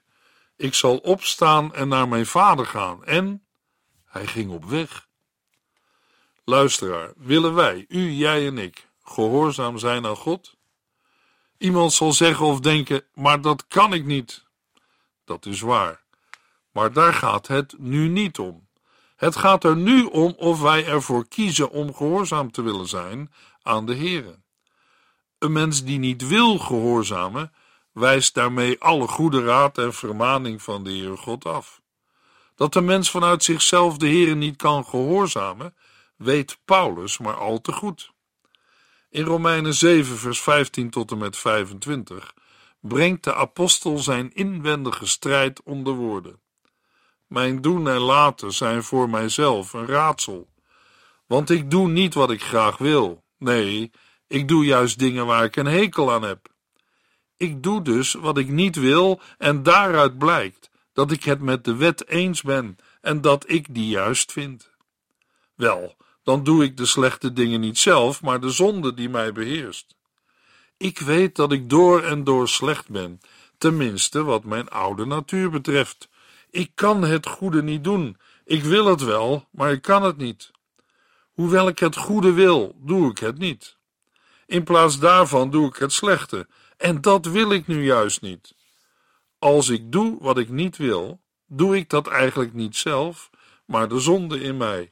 Ik 0.56 0.74
zal 0.74 0.96
opstaan 0.96 1.74
en 1.74 1.88
naar 1.88 2.08
mijn 2.08 2.26
vader 2.26 2.66
gaan. 2.66 3.04
En 3.04 3.46
hij 4.04 4.26
ging 4.26 4.50
op 4.50 4.64
weg. 4.64 5.08
Luisteraar, 6.44 7.12
willen 7.16 7.54
wij, 7.54 7.84
u, 7.88 8.10
jij 8.10 8.46
en 8.46 8.58
ik, 8.58 8.88
gehoorzaam 9.02 9.78
zijn 9.78 10.06
aan 10.06 10.16
God? 10.16 10.56
Iemand 11.58 11.92
zal 11.92 12.12
zeggen 12.12 12.46
of 12.46 12.60
denken: 12.60 13.04
Maar 13.14 13.40
dat 13.40 13.66
kan 13.66 13.92
ik 13.92 14.04
niet. 14.04 14.44
Dat 15.24 15.46
is 15.46 15.60
waar. 15.60 16.04
Maar 16.72 16.92
daar 16.92 17.14
gaat 17.14 17.46
het 17.46 17.74
nu 17.78 18.08
niet 18.08 18.38
om. 18.38 18.68
Het 19.16 19.36
gaat 19.36 19.64
er 19.64 19.76
nu 19.76 20.04
om 20.04 20.34
of 20.36 20.60
wij 20.60 20.86
ervoor 20.86 21.28
kiezen 21.28 21.70
om 21.70 21.94
gehoorzaam 21.94 22.50
te 22.50 22.62
willen 22.62 22.88
zijn 22.88 23.32
aan 23.62 23.86
de 23.86 23.94
Heer. 23.94 24.44
Een 25.38 25.52
mens 25.52 25.84
die 25.84 25.98
niet 25.98 26.28
wil 26.28 26.58
gehoorzamen, 26.58 27.52
wijst 27.92 28.34
daarmee 28.34 28.80
alle 28.80 29.08
goede 29.08 29.44
raad 29.44 29.78
en 29.78 29.94
vermaning 29.94 30.62
van 30.62 30.84
de 30.84 30.90
Heer 30.90 31.18
God 31.18 31.44
af. 31.44 31.80
Dat 32.54 32.72
de 32.72 32.80
mens 32.80 33.10
vanuit 33.10 33.44
zichzelf 33.44 33.96
de 33.96 34.06
Heer 34.06 34.36
niet 34.36 34.56
kan 34.56 34.84
gehoorzamen, 34.84 35.74
weet 36.16 36.58
Paulus 36.64 37.18
maar 37.18 37.36
al 37.36 37.60
te 37.60 37.72
goed. 37.72 38.12
In 39.10 39.24
Romeinen 39.24 39.74
7, 39.74 40.18
vers 40.18 40.40
15 40.40 40.90
tot 40.90 41.10
en 41.10 41.18
met 41.18 41.36
25 41.36 42.34
brengt 42.80 43.24
de 43.24 43.34
apostel 43.34 43.98
zijn 43.98 44.34
inwendige 44.34 45.06
strijd 45.06 45.62
onder 45.62 45.94
woorden. 45.94 46.40
Mijn 47.26 47.60
doen 47.60 47.88
en 47.88 48.00
laten 48.00 48.52
zijn 48.52 48.82
voor 48.82 49.10
mijzelf 49.10 49.72
een 49.72 49.86
raadsel, 49.86 50.48
want 51.26 51.50
ik 51.50 51.70
doe 51.70 51.88
niet 51.88 52.14
wat 52.14 52.30
ik 52.30 52.42
graag 52.42 52.78
wil. 52.78 53.24
Nee, 53.38 53.90
ik 54.26 54.48
doe 54.48 54.64
juist 54.64 54.98
dingen 54.98 55.26
waar 55.26 55.44
ik 55.44 55.56
een 55.56 55.66
hekel 55.66 56.12
aan 56.12 56.22
heb. 56.22 56.54
Ik 57.36 57.62
doe 57.62 57.82
dus 57.82 58.12
wat 58.12 58.38
ik 58.38 58.48
niet 58.48 58.76
wil, 58.76 59.20
en 59.38 59.62
daaruit 59.62 60.18
blijkt 60.18 60.70
dat 60.92 61.10
ik 61.10 61.24
het 61.24 61.40
met 61.40 61.64
de 61.64 61.74
wet 61.76 62.08
eens 62.08 62.42
ben 62.42 62.76
en 63.00 63.20
dat 63.20 63.44
ik 63.48 63.74
die 63.74 63.88
juist 63.88 64.32
vind. 64.32 64.70
Wel, 65.54 65.96
dan 66.22 66.44
doe 66.44 66.64
ik 66.64 66.76
de 66.76 66.86
slechte 66.86 67.32
dingen 67.32 67.60
niet 67.60 67.78
zelf, 67.78 68.22
maar 68.22 68.40
de 68.40 68.50
zonde 68.50 68.94
die 68.94 69.08
mij 69.08 69.32
beheerst. 69.32 69.96
Ik 70.76 70.98
weet 70.98 71.36
dat 71.36 71.52
ik 71.52 71.70
door 71.70 72.02
en 72.02 72.24
door 72.24 72.48
slecht 72.48 72.88
ben, 72.88 73.20
tenminste 73.58 74.24
wat 74.24 74.44
mijn 74.44 74.68
oude 74.68 75.06
natuur 75.06 75.50
betreft. 75.50 76.08
Ik 76.50 76.70
kan 76.74 77.02
het 77.02 77.26
goede 77.26 77.62
niet 77.62 77.84
doen. 77.84 78.16
Ik 78.44 78.62
wil 78.62 78.86
het 78.86 79.00
wel, 79.00 79.48
maar 79.50 79.72
ik 79.72 79.82
kan 79.82 80.02
het 80.02 80.16
niet. 80.16 80.50
Hoewel 81.32 81.68
ik 81.68 81.78
het 81.78 81.96
goede 81.96 82.32
wil, 82.32 82.74
doe 82.78 83.10
ik 83.10 83.18
het 83.18 83.38
niet. 83.38 83.75
In 84.46 84.64
plaats 84.64 84.98
daarvan 84.98 85.50
doe 85.50 85.68
ik 85.68 85.76
het 85.76 85.92
slechte, 85.92 86.46
en 86.76 87.00
dat 87.00 87.26
wil 87.26 87.52
ik 87.52 87.66
nu 87.66 87.84
juist 87.84 88.20
niet. 88.20 88.54
Als 89.38 89.68
ik 89.68 89.92
doe 89.92 90.16
wat 90.20 90.38
ik 90.38 90.48
niet 90.48 90.76
wil, 90.76 91.20
doe 91.46 91.76
ik 91.76 91.90
dat 91.90 92.06
eigenlijk 92.06 92.52
niet 92.52 92.76
zelf, 92.76 93.30
maar 93.64 93.88
de 93.88 94.00
zonde 94.00 94.40
in 94.40 94.56
mij. 94.56 94.90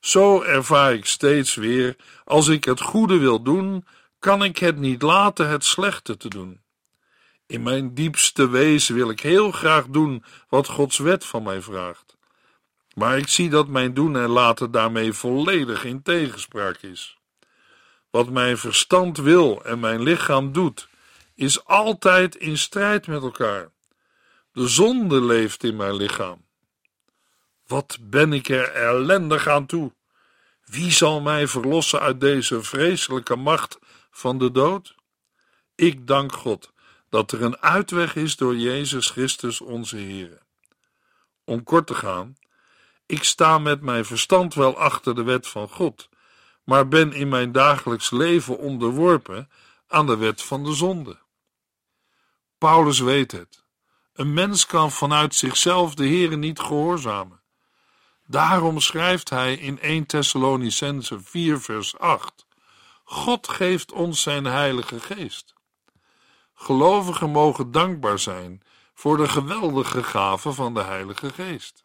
Zo 0.00 0.42
ervaar 0.42 0.94
ik 0.94 1.04
steeds 1.04 1.54
weer: 1.54 1.96
als 2.24 2.48
ik 2.48 2.64
het 2.64 2.80
goede 2.80 3.18
wil 3.18 3.42
doen, 3.42 3.86
kan 4.18 4.44
ik 4.44 4.58
het 4.58 4.76
niet 4.76 5.02
laten 5.02 5.48
het 5.48 5.64
slechte 5.64 6.16
te 6.16 6.28
doen. 6.28 6.60
In 7.46 7.62
mijn 7.62 7.94
diepste 7.94 8.48
wezen 8.48 8.94
wil 8.94 9.10
ik 9.10 9.20
heel 9.20 9.50
graag 9.50 9.86
doen 9.86 10.24
wat 10.48 10.66
Gods 10.66 10.98
wet 10.98 11.24
van 11.24 11.42
mij 11.42 11.62
vraagt. 11.62 12.16
Maar 12.94 13.18
ik 13.18 13.28
zie 13.28 13.50
dat 13.50 13.68
mijn 13.68 13.94
doen 13.94 14.16
en 14.16 14.28
laten 14.28 14.70
daarmee 14.70 15.12
volledig 15.12 15.84
in 15.84 16.02
tegenspraak 16.02 16.76
is. 16.76 17.18
Wat 18.12 18.30
mijn 18.30 18.58
verstand 18.58 19.16
wil 19.16 19.64
en 19.64 19.80
mijn 19.80 20.02
lichaam 20.02 20.52
doet, 20.52 20.88
is 21.34 21.64
altijd 21.64 22.34
in 22.34 22.58
strijd 22.58 23.06
met 23.06 23.22
elkaar. 23.22 23.70
De 24.52 24.68
zonde 24.68 25.20
leeft 25.20 25.64
in 25.64 25.76
mijn 25.76 25.94
lichaam. 25.94 26.44
Wat 27.66 27.98
ben 28.00 28.32
ik 28.32 28.48
er 28.48 28.72
ellendig 28.72 29.48
aan 29.48 29.66
toe? 29.66 29.92
Wie 30.64 30.90
zal 30.90 31.20
mij 31.20 31.46
verlossen 31.48 32.00
uit 32.00 32.20
deze 32.20 32.62
vreselijke 32.62 33.36
macht 33.36 33.78
van 34.10 34.38
de 34.38 34.50
dood? 34.50 34.94
Ik 35.74 36.06
dank 36.06 36.32
God 36.32 36.72
dat 37.08 37.32
er 37.32 37.42
een 37.42 37.58
uitweg 37.58 38.16
is 38.16 38.36
door 38.36 38.56
Jezus 38.56 39.10
Christus 39.10 39.60
onze 39.60 39.96
Heer. 39.96 40.38
Om 41.44 41.62
kort 41.62 41.86
te 41.86 41.94
gaan, 41.94 42.36
ik 43.06 43.24
sta 43.24 43.58
met 43.58 43.80
mijn 43.80 44.04
verstand 44.04 44.54
wel 44.54 44.76
achter 44.78 45.14
de 45.14 45.22
wet 45.22 45.48
van 45.48 45.68
God, 45.68 46.08
maar 46.64 46.88
ben 46.88 47.12
in 47.12 47.28
mijn 47.28 47.52
dagelijks 47.52 48.10
leven 48.10 48.58
onderworpen 48.58 49.50
aan 49.86 50.06
de 50.06 50.16
wet 50.16 50.42
van 50.42 50.64
de 50.64 50.74
zonde. 50.74 51.18
Paulus 52.58 52.98
weet 52.98 53.32
het. 53.32 53.64
Een 54.12 54.32
mens 54.32 54.66
kan 54.66 54.90
vanuit 54.90 55.34
zichzelf 55.34 55.94
de 55.94 56.06
Heere 56.06 56.36
niet 56.36 56.60
gehoorzamen. 56.60 57.40
Daarom 58.26 58.80
schrijft 58.80 59.30
hij 59.30 59.54
in 59.54 59.80
1 59.80 60.06
Thessalonicense 60.06 61.20
4 61.20 61.60
vers 61.60 61.98
8: 61.98 62.46
God 63.04 63.48
geeft 63.48 63.92
ons 63.92 64.22
zijn 64.22 64.44
heilige 64.44 65.00
geest. 65.00 65.54
Gelovigen 66.54 67.30
mogen 67.30 67.70
dankbaar 67.70 68.18
zijn 68.18 68.62
voor 68.94 69.16
de 69.16 69.28
geweldige 69.28 70.02
gave 70.02 70.52
van 70.52 70.74
de 70.74 70.82
heilige 70.82 71.30
geest. 71.30 71.82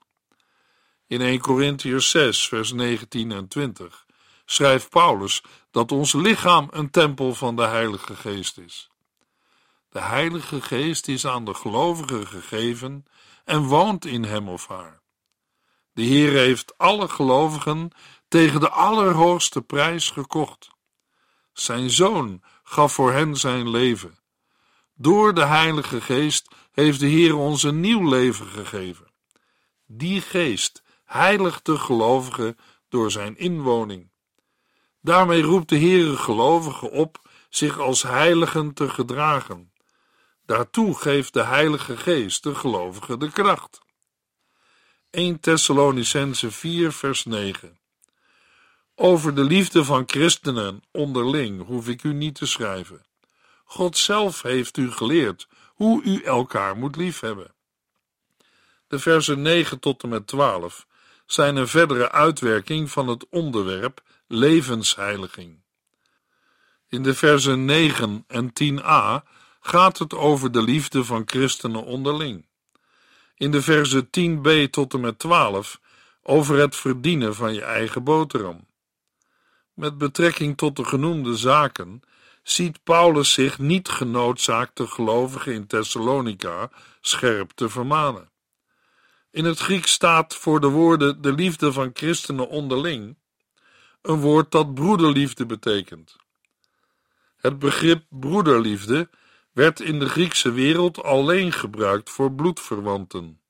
In 1.07 1.21
1 1.21 1.39
Corinthians 1.39 2.09
6 2.09 2.47
vers 2.47 2.71
19 2.71 3.31
en 3.31 3.47
20 3.47 4.06
schrijft 4.49 4.89
Paulus 4.89 5.43
dat 5.71 5.91
ons 5.91 6.13
lichaam 6.13 6.67
een 6.71 6.89
tempel 6.89 7.33
van 7.33 7.55
de 7.55 7.65
heilige 7.65 8.15
geest 8.15 8.57
is. 8.57 8.89
De 9.89 10.01
heilige 10.01 10.61
geest 10.61 11.07
is 11.07 11.27
aan 11.27 11.45
de 11.45 11.53
gelovige 11.53 12.25
gegeven 12.25 13.05
en 13.45 13.63
woont 13.63 14.05
in 14.05 14.23
hem 14.23 14.49
of 14.49 14.67
haar. 14.67 15.01
De 15.93 16.01
Heer 16.01 16.31
heeft 16.31 16.77
alle 16.77 17.07
gelovigen 17.07 17.91
tegen 18.27 18.59
de 18.59 18.69
allerhoogste 18.69 19.61
prijs 19.61 20.09
gekocht. 20.09 20.67
Zijn 21.53 21.89
zoon 21.89 22.43
gaf 22.63 22.93
voor 22.93 23.11
hen 23.11 23.35
zijn 23.35 23.69
leven. 23.69 24.19
Door 24.93 25.33
de 25.33 25.45
Heilige 25.45 26.01
Geest 26.01 26.47
heeft 26.71 26.99
de 26.99 27.07
Heer 27.07 27.35
ons 27.35 27.63
een 27.63 27.79
nieuw 27.79 28.09
leven 28.09 28.47
gegeven. 28.47 29.11
Die 29.85 30.21
geest 30.21 30.83
heiligt 31.05 31.65
de 31.65 31.77
gelovigen 31.77 32.57
door 32.89 33.11
zijn 33.11 33.37
inwoning. 33.37 34.09
Daarmee 35.07 35.41
roept 35.41 35.69
de 35.69 35.79
Heere 35.79 36.17
gelovigen 36.17 36.91
op 36.91 37.21
zich 37.49 37.79
als 37.79 38.01
heiligen 38.01 38.73
te 38.73 38.89
gedragen. 38.89 39.71
Daartoe 40.45 40.95
geeft 40.95 41.33
de 41.33 41.43
Heilige 41.43 41.97
Geest 41.97 42.43
de 42.43 42.55
gelovigen 42.55 43.19
de 43.19 43.31
kracht. 43.31 43.79
1 45.09 45.39
Thessalonicense 45.39 46.51
4 46.51 46.91
vers 46.91 47.25
9 47.25 47.79
Over 48.95 49.35
de 49.35 49.43
liefde 49.43 49.83
van 49.83 50.03
christenen 50.07 50.83
onderling 50.91 51.65
hoef 51.65 51.87
ik 51.87 52.03
u 52.03 52.13
niet 52.13 52.35
te 52.35 52.45
schrijven. 52.45 53.05
God 53.63 53.97
zelf 53.97 54.41
heeft 54.41 54.77
u 54.77 54.91
geleerd 54.91 55.47
hoe 55.75 56.03
u 56.03 56.23
elkaar 56.23 56.77
moet 56.77 56.95
liefhebben. 56.95 57.53
De 58.87 58.99
versen 58.99 59.41
9 59.41 59.79
tot 59.79 60.03
en 60.03 60.09
met 60.09 60.27
12 60.27 60.87
zijn 61.25 61.55
een 61.55 61.67
verdere 61.67 62.11
uitwerking 62.11 62.91
van 62.91 63.07
het 63.07 63.25
onderwerp 63.29 64.05
levensheiliging. 64.27 65.63
In 66.87 67.03
de 67.03 67.13
versen 67.13 67.65
9 67.65 68.23
en 68.27 68.51
10a 68.63 69.23
gaat 69.59 69.97
het 69.97 70.13
over 70.13 70.51
de 70.51 70.61
liefde 70.61 71.03
van 71.03 71.23
christenen 71.25 71.83
onderling. 71.83 72.45
In 73.35 73.51
de 73.51 73.61
versen 73.61 74.05
10b 74.05 74.69
tot 74.69 74.93
en 74.93 74.99
met 74.99 75.19
12 75.19 75.79
over 76.21 76.57
het 76.57 76.75
verdienen 76.75 77.35
van 77.35 77.53
je 77.53 77.61
eigen 77.61 78.03
boterham. 78.03 78.67
Met 79.73 79.97
betrekking 79.97 80.57
tot 80.57 80.75
de 80.75 80.85
genoemde 80.85 81.35
zaken 81.35 82.01
ziet 82.43 82.83
Paulus 82.83 83.33
zich 83.33 83.59
niet 83.59 83.89
genoodzaakt 83.89 84.77
de 84.77 84.87
gelovigen 84.87 85.53
in 85.53 85.67
Thessalonica 85.67 86.69
scherp 87.01 87.51
te 87.51 87.69
vermanen. 87.69 88.31
In 89.31 89.45
het 89.45 89.59
Grieks 89.59 89.91
staat 89.91 90.35
voor 90.35 90.59
de 90.59 90.67
woorden 90.67 91.21
de 91.21 91.33
liefde 91.33 91.73
van 91.73 91.89
christenen 91.93 92.49
onderling 92.49 93.17
een 94.07 94.19
woord 94.19 94.51
dat 94.51 94.73
broederliefde 94.73 95.45
betekent. 95.45 96.15
Het 97.37 97.59
begrip 97.59 98.03
broederliefde 98.09 99.09
werd 99.51 99.79
in 99.79 99.99
de 99.99 100.09
Griekse 100.09 100.51
wereld 100.51 101.03
alleen 101.03 101.51
gebruikt 101.51 102.09
voor 102.09 102.31
bloedverwanten. 102.31 103.41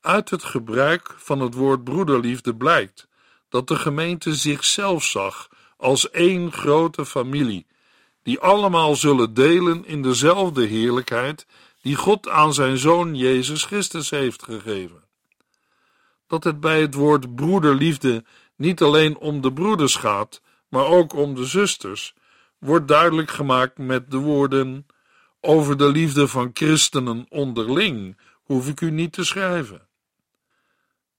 Uit 0.00 0.30
het 0.30 0.44
gebruik 0.44 1.14
van 1.16 1.40
het 1.40 1.54
woord 1.54 1.84
broederliefde 1.84 2.56
blijkt 2.56 3.08
dat 3.48 3.68
de 3.68 3.76
gemeente 3.76 4.34
zichzelf 4.34 5.04
zag 5.04 5.48
als 5.76 6.10
één 6.10 6.52
grote 6.52 7.06
familie, 7.06 7.66
die 8.22 8.40
allemaal 8.40 8.96
zullen 8.96 9.34
delen 9.34 9.86
in 9.86 10.02
dezelfde 10.02 10.64
heerlijkheid 10.64 11.46
die 11.82 11.96
God 11.96 12.28
aan 12.28 12.54
zijn 12.54 12.78
zoon 12.78 13.14
Jezus 13.14 13.64
Christus 13.64 14.10
heeft 14.10 14.42
gegeven. 14.42 15.04
Dat 16.26 16.44
het 16.44 16.60
bij 16.60 16.80
het 16.80 16.94
woord 16.94 17.34
broederliefde 17.34 18.24
niet 18.56 18.82
alleen 18.82 19.16
om 19.16 19.40
de 19.40 19.52
broeders 19.52 19.96
gaat, 19.96 20.42
maar 20.68 20.86
ook 20.86 21.12
om 21.12 21.34
de 21.34 21.44
zusters, 21.44 22.14
wordt 22.58 22.88
duidelijk 22.88 23.30
gemaakt 23.30 23.78
met 23.78 24.10
de 24.10 24.16
woorden: 24.16 24.86
Over 25.40 25.76
de 25.76 25.88
liefde 25.88 26.28
van 26.28 26.50
christenen 26.54 27.26
onderling 27.28 28.16
hoef 28.42 28.68
ik 28.68 28.80
u 28.80 28.90
niet 28.90 29.12
te 29.12 29.24
schrijven. 29.24 29.86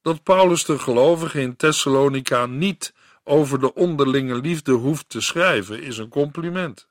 Dat 0.02 0.24
Paulus 0.24 0.66
de 0.66 0.80
gelovigen 0.80 1.42
in 1.42 1.56
Thessalonica 1.56 2.46
niet 2.46 2.94
over 3.24 3.60
de 3.60 3.74
onderlinge 3.74 4.36
liefde 4.36 4.72
hoeft 4.72 5.10
te 5.10 5.22
schrijven, 5.22 5.82
is 5.82 5.98
een 5.98 6.10
compliment. 6.10 6.88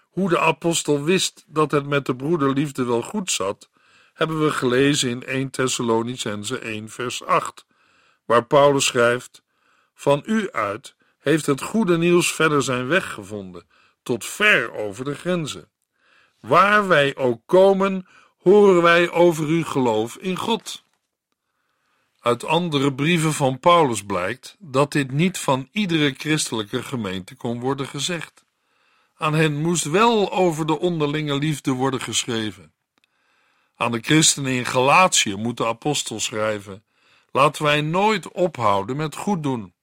Hoe 0.00 0.28
de 0.28 0.38
apostel 0.38 1.02
wist 1.02 1.44
dat 1.46 1.70
het 1.70 1.86
met 1.86 2.06
de 2.06 2.16
broederliefde 2.16 2.84
wel 2.84 3.02
goed 3.02 3.30
zat, 3.30 3.70
hebben 4.12 4.44
we 4.44 4.50
gelezen 4.50 5.10
in 5.10 5.24
1 5.24 5.50
Thessalonicense 5.50 6.58
1 6.58 6.88
vers 6.88 7.24
8, 7.24 7.66
waar 8.26 8.44
Paulus 8.44 8.84
schrijft: 8.84 9.42
Van 9.94 10.22
u 10.26 10.50
uit 10.50 10.94
heeft 11.18 11.46
het 11.46 11.62
goede 11.62 11.98
nieuws 11.98 12.32
verder 12.32 12.62
zijn 12.62 12.86
weg 12.86 13.12
gevonden, 13.12 13.66
tot 14.02 14.24
ver 14.24 14.72
over 14.72 15.04
de 15.04 15.14
grenzen. 15.14 15.70
Waar 16.40 16.88
wij 16.88 17.16
ook 17.16 17.42
komen, 17.46 18.06
horen 18.38 18.82
wij 18.82 19.10
over 19.10 19.46
uw 19.46 19.64
geloof 19.64 20.16
in 20.16 20.36
God. 20.36 20.84
Uit 22.20 22.44
andere 22.44 22.94
brieven 22.94 23.32
van 23.32 23.58
Paulus 23.58 24.04
blijkt 24.04 24.56
dat 24.58 24.92
dit 24.92 25.10
niet 25.10 25.38
van 25.38 25.68
iedere 25.72 26.14
christelijke 26.18 26.82
gemeente 26.82 27.34
kon 27.34 27.60
worden 27.60 27.86
gezegd. 27.86 28.44
Aan 29.16 29.34
hen 29.34 29.60
moest 29.60 29.84
wel 29.84 30.32
over 30.32 30.66
de 30.66 30.78
onderlinge 30.78 31.38
liefde 31.38 31.70
worden 31.70 32.00
geschreven. 32.00 32.72
Aan 33.76 33.92
de 33.92 34.00
christenen 34.00 34.52
in 34.52 34.66
Galatië 34.66 35.34
moet 35.34 35.56
de 35.56 35.66
apostel 35.66 36.20
schrijven: 36.20 36.84
Laten 37.36 37.62
wij 37.62 37.80
nooit 37.80 38.32
ophouden 38.32 38.96
met 38.96 39.16
goed 39.16 39.42
doen, 39.42 39.74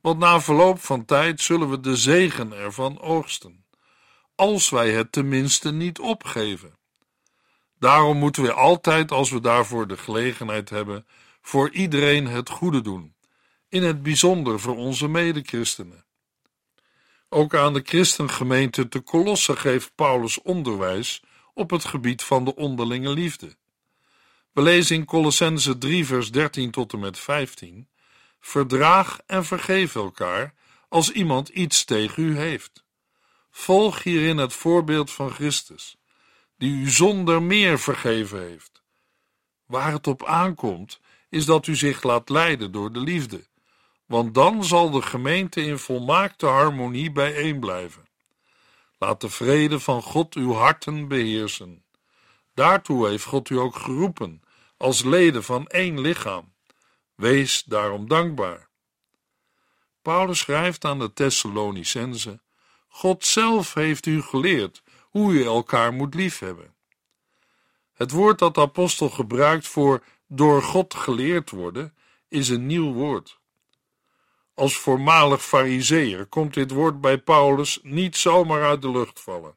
want 0.00 0.18
na 0.18 0.40
verloop 0.40 0.80
van 0.80 1.04
tijd 1.04 1.40
zullen 1.40 1.70
we 1.70 1.80
de 1.80 1.96
zegen 1.96 2.52
ervan 2.52 3.00
oogsten, 3.00 3.64
als 4.34 4.70
wij 4.70 4.92
het 4.92 5.12
tenminste 5.12 5.72
niet 5.72 5.98
opgeven. 5.98 6.78
Daarom 7.78 8.16
moeten 8.16 8.42
we 8.42 8.52
altijd, 8.52 9.10
als 9.10 9.30
we 9.30 9.40
daarvoor 9.40 9.86
de 9.86 9.96
gelegenheid 9.96 10.70
hebben, 10.70 11.06
voor 11.40 11.70
iedereen 11.70 12.26
het 12.26 12.48
goede 12.48 12.80
doen, 12.80 13.14
in 13.68 13.82
het 13.82 14.02
bijzonder 14.02 14.60
voor 14.60 14.76
onze 14.76 15.08
medechristenen. 15.08 16.04
Ook 17.28 17.54
aan 17.54 17.72
de 17.72 17.82
christengemeente 17.84 18.88
te 18.88 19.00
Kolosse 19.00 19.56
geeft 19.56 19.94
Paulus 19.94 20.42
onderwijs 20.42 21.22
op 21.54 21.70
het 21.70 21.84
gebied 21.84 22.22
van 22.22 22.44
de 22.44 22.54
onderlinge 22.54 23.10
liefde. 23.10 23.56
We 24.52 24.62
lezen 24.62 24.96
in 24.96 25.04
Colossense 25.04 25.78
3 25.78 26.06
vers 26.06 26.30
13 26.30 26.70
tot 26.70 26.92
en 26.92 26.98
met 26.98 27.18
15 27.18 27.88
Verdraag 28.40 29.20
en 29.26 29.44
vergeef 29.44 29.94
elkaar 29.94 30.54
als 30.88 31.10
iemand 31.10 31.48
iets 31.48 31.84
tegen 31.84 32.22
u 32.22 32.36
heeft. 32.36 32.84
Volg 33.50 34.02
hierin 34.02 34.36
het 34.36 34.52
voorbeeld 34.52 35.10
van 35.10 35.30
Christus, 35.30 35.96
die 36.56 36.72
u 36.72 36.90
zonder 36.90 37.42
meer 37.42 37.78
vergeven 37.78 38.40
heeft. 38.40 38.82
Waar 39.66 39.92
het 39.92 40.06
op 40.06 40.24
aankomt, 40.24 41.00
is 41.28 41.44
dat 41.44 41.66
u 41.66 41.76
zich 41.76 42.02
laat 42.02 42.28
leiden 42.28 42.72
door 42.72 42.92
de 42.92 43.00
liefde, 43.00 43.46
want 44.06 44.34
dan 44.34 44.64
zal 44.64 44.90
de 44.90 45.02
gemeente 45.02 45.64
in 45.64 45.78
volmaakte 45.78 46.46
harmonie 46.46 47.12
bijeen 47.12 47.60
blijven. 47.60 48.08
Laat 48.98 49.20
de 49.20 49.28
vrede 49.28 49.80
van 49.80 50.02
God 50.02 50.34
uw 50.34 50.52
harten 50.52 51.08
beheersen. 51.08 51.84
Daartoe 52.54 53.08
heeft 53.08 53.24
God 53.24 53.50
u 53.50 53.58
ook 53.58 53.76
geroepen, 53.76 54.41
als 54.82 55.02
leden 55.02 55.44
van 55.44 55.66
één 55.66 56.00
lichaam. 56.00 56.52
Wees 57.14 57.62
daarom 57.62 58.08
dankbaar. 58.08 58.68
Paulus 60.02 60.38
schrijft 60.38 60.84
aan 60.84 60.98
de 60.98 61.12
Thessalonicenzen: 61.12 62.42
God 62.88 63.24
zelf 63.24 63.74
heeft 63.74 64.06
u 64.06 64.22
geleerd 64.22 64.82
hoe 65.10 65.32
u 65.32 65.44
elkaar 65.44 65.92
moet 65.92 66.14
liefhebben. 66.14 66.74
Het 67.92 68.10
woord 68.10 68.38
dat 68.38 68.54
de 68.54 68.60
apostel 68.60 69.08
gebruikt 69.08 69.68
voor 69.68 70.02
door 70.26 70.62
God 70.62 70.94
geleerd 70.94 71.50
worden, 71.50 71.94
is 72.28 72.48
een 72.48 72.66
nieuw 72.66 72.92
woord. 72.92 73.38
Als 74.54 74.76
voormalig 74.76 75.44
fariseer 75.44 76.26
komt 76.26 76.54
dit 76.54 76.70
woord 76.70 77.00
bij 77.00 77.18
Paulus 77.18 77.78
niet 77.82 78.16
zomaar 78.16 78.64
uit 78.64 78.82
de 78.82 78.90
lucht 78.90 79.20
vallen, 79.20 79.56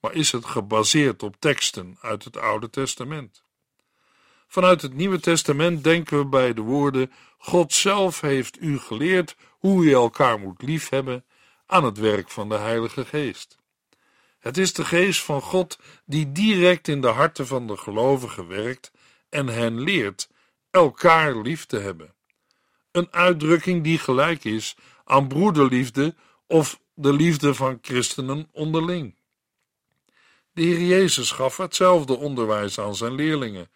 maar 0.00 0.12
is 0.12 0.32
het 0.32 0.44
gebaseerd 0.44 1.22
op 1.22 1.36
teksten 1.38 1.98
uit 2.00 2.24
het 2.24 2.36
Oude 2.36 2.70
Testament. 2.70 3.43
Vanuit 4.54 4.82
het 4.82 4.94
Nieuwe 4.94 5.20
Testament 5.20 5.84
denken 5.84 6.18
we 6.18 6.26
bij 6.26 6.54
de 6.54 6.60
woorden: 6.60 7.12
God 7.38 7.72
zelf 7.72 8.20
heeft 8.20 8.60
u 8.60 8.78
geleerd 8.78 9.36
hoe 9.48 9.84
je 9.84 9.94
elkaar 9.94 10.38
moet 10.38 10.62
liefhebben 10.62 11.24
aan 11.66 11.84
het 11.84 11.98
werk 11.98 12.30
van 12.30 12.48
de 12.48 12.54
Heilige 12.54 13.04
Geest. 13.04 13.58
Het 14.38 14.58
is 14.58 14.72
de 14.72 14.84
Geest 14.84 15.22
van 15.22 15.40
God 15.40 15.78
die 16.04 16.32
direct 16.32 16.88
in 16.88 17.00
de 17.00 17.08
harten 17.08 17.46
van 17.46 17.66
de 17.66 17.76
gelovigen 17.76 18.48
werkt 18.48 18.92
en 19.28 19.46
hen 19.46 19.80
leert 19.80 20.28
elkaar 20.70 21.36
lief 21.36 21.66
te 21.66 21.78
hebben. 21.78 22.14
Een 22.90 23.08
uitdrukking 23.12 23.84
die 23.84 23.98
gelijk 23.98 24.44
is 24.44 24.76
aan 25.04 25.28
broederliefde 25.28 26.14
of 26.46 26.80
de 26.94 27.12
liefde 27.12 27.54
van 27.54 27.78
christenen 27.82 28.48
onderling. 28.52 29.14
De 30.52 30.62
Heer 30.62 30.80
Jezus 30.80 31.30
gaf 31.30 31.56
hetzelfde 31.56 32.16
onderwijs 32.16 32.78
aan 32.78 32.96
zijn 32.96 33.14
leerlingen, 33.14 33.68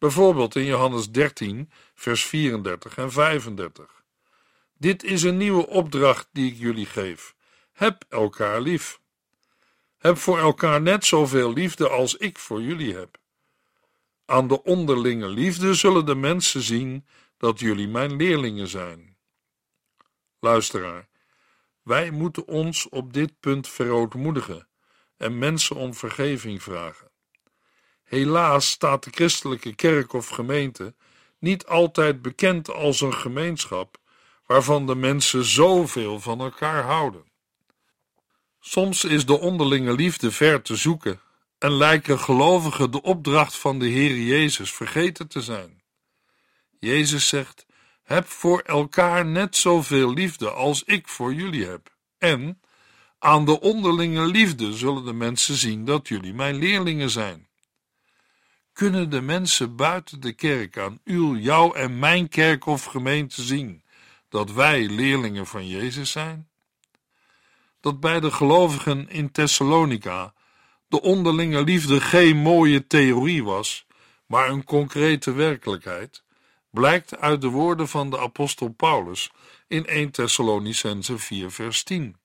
bijvoorbeeld 0.00 0.56
in 0.56 0.64
Johannes 0.64 1.10
13, 1.10 1.70
vers 1.94 2.24
34 2.24 2.96
en 2.96 3.12
35. 3.12 4.04
Dit 4.78 5.04
is 5.04 5.22
een 5.22 5.36
nieuwe 5.36 5.66
opdracht 5.66 6.28
die 6.32 6.52
ik 6.52 6.58
jullie 6.58 6.86
geef. 6.86 7.34
Heb 7.72 8.04
elkaar 8.08 8.60
lief. 8.60 9.00
Heb 9.98 10.16
voor 10.16 10.38
elkaar 10.38 10.82
net 10.82 11.04
zoveel 11.04 11.52
liefde 11.52 11.88
als 11.88 12.16
ik 12.16 12.38
voor 12.38 12.62
jullie 12.62 12.94
heb. 12.94 13.18
Aan 14.24 14.48
de 14.48 14.62
onderlinge 14.62 15.28
liefde 15.28 15.74
zullen 15.74 16.06
de 16.06 16.14
mensen 16.14 16.62
zien 16.62 17.06
dat 17.36 17.60
jullie 17.60 17.88
mijn 17.88 18.16
leerlingen 18.16 18.68
zijn. 18.68 19.16
Luisteraar, 20.38 21.08
wij 21.82 22.10
moeten 22.10 22.46
ons 22.46 22.88
op 22.88 23.12
dit 23.12 23.40
punt 23.40 23.68
verootmoedigen 23.68 24.68
en 25.16 25.38
mensen 25.38 25.76
om 25.76 25.94
vergeving 25.94 26.62
vragen. 26.62 27.09
Helaas 28.10 28.70
staat 28.70 29.04
de 29.04 29.10
christelijke 29.10 29.74
kerk 29.74 30.12
of 30.12 30.28
gemeente 30.28 30.94
niet 31.38 31.66
altijd 31.66 32.22
bekend 32.22 32.70
als 32.70 33.00
een 33.00 33.14
gemeenschap 33.14 33.98
waarvan 34.46 34.86
de 34.86 34.94
mensen 34.94 35.44
zoveel 35.44 36.20
van 36.20 36.40
elkaar 36.40 36.82
houden. 36.82 37.24
Soms 38.60 39.04
is 39.04 39.26
de 39.26 39.38
onderlinge 39.38 39.92
liefde 39.92 40.30
ver 40.30 40.62
te 40.62 40.76
zoeken 40.76 41.20
en 41.58 41.72
lijken 41.72 42.18
gelovigen 42.18 42.90
de 42.90 43.02
opdracht 43.02 43.56
van 43.56 43.78
de 43.78 43.86
Heer 43.86 44.16
Jezus 44.16 44.72
vergeten 44.72 45.28
te 45.28 45.40
zijn. 45.40 45.82
Jezus 46.78 47.28
zegt: 47.28 47.66
Heb 48.02 48.26
voor 48.26 48.60
elkaar 48.60 49.26
net 49.26 49.56
zoveel 49.56 50.12
liefde 50.12 50.50
als 50.50 50.82
ik 50.84 51.08
voor 51.08 51.34
jullie 51.34 51.66
heb. 51.66 51.96
En 52.18 52.60
aan 53.18 53.44
de 53.44 53.60
onderlinge 53.60 54.26
liefde 54.26 54.72
zullen 54.72 55.04
de 55.04 55.12
mensen 55.12 55.54
zien 55.54 55.84
dat 55.84 56.08
jullie 56.08 56.34
mijn 56.34 56.56
leerlingen 56.56 57.10
zijn. 57.10 57.48
Kunnen 58.80 59.10
de 59.10 59.20
mensen 59.20 59.76
buiten 59.76 60.20
de 60.20 60.32
kerk 60.32 60.78
aan 60.78 61.00
uw, 61.04 61.36
jouw 61.36 61.72
en 61.72 61.98
mijn 61.98 62.28
kerk 62.28 62.66
of 62.66 62.84
gemeente 62.84 63.42
zien 63.42 63.82
dat 64.28 64.52
wij 64.52 64.88
leerlingen 64.88 65.46
van 65.46 65.68
Jezus 65.68 66.10
zijn? 66.10 66.48
Dat 67.80 68.00
bij 68.00 68.20
de 68.20 68.30
gelovigen 68.30 69.08
in 69.08 69.30
Thessalonica 69.30 70.32
de 70.88 71.00
onderlinge 71.00 71.64
liefde 71.64 72.00
geen 72.00 72.36
mooie 72.36 72.86
theorie 72.86 73.44
was, 73.44 73.86
maar 74.26 74.48
een 74.48 74.64
concrete 74.64 75.32
werkelijkheid, 75.32 76.22
blijkt 76.70 77.18
uit 77.18 77.40
de 77.40 77.48
woorden 77.48 77.88
van 77.88 78.10
de 78.10 78.18
apostel 78.18 78.68
Paulus 78.68 79.30
in 79.68 79.86
1 79.86 80.10
Thessalonicense 80.10 81.18
4 81.18 81.50
vers 81.50 81.82
10. 81.82 82.16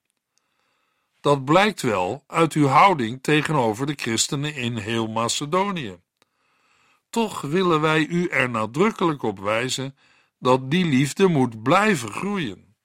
Dat 1.21 1.45
blijkt 1.45 1.81
wel 1.81 2.23
uit 2.27 2.53
uw 2.53 2.67
houding 2.67 3.23
tegenover 3.23 3.85
de 3.85 3.93
christenen 3.95 4.55
in 4.55 4.77
heel 4.77 5.07
Macedonië. 5.07 6.03
Toch 7.15 7.41
willen 7.41 7.81
wij 7.81 8.05
u 8.05 8.27
er 8.27 8.49
nadrukkelijk 8.49 9.23
op 9.23 9.39
wijzen 9.39 9.95
dat 10.39 10.71
die 10.71 10.85
liefde 10.85 11.27
moet 11.27 11.63
blijven 11.63 12.11
groeien. 12.11 12.75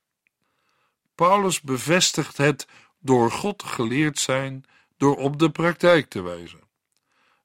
Paulus 1.15 1.61
bevestigt 1.61 2.37
het 2.37 2.67
door 3.01 3.31
God 3.31 3.63
geleerd 3.63 4.19
zijn 4.19 4.65
door 4.97 5.17
op 5.17 5.39
de 5.39 5.51
praktijk 5.51 6.09
te 6.09 6.23
wijzen. 6.23 6.61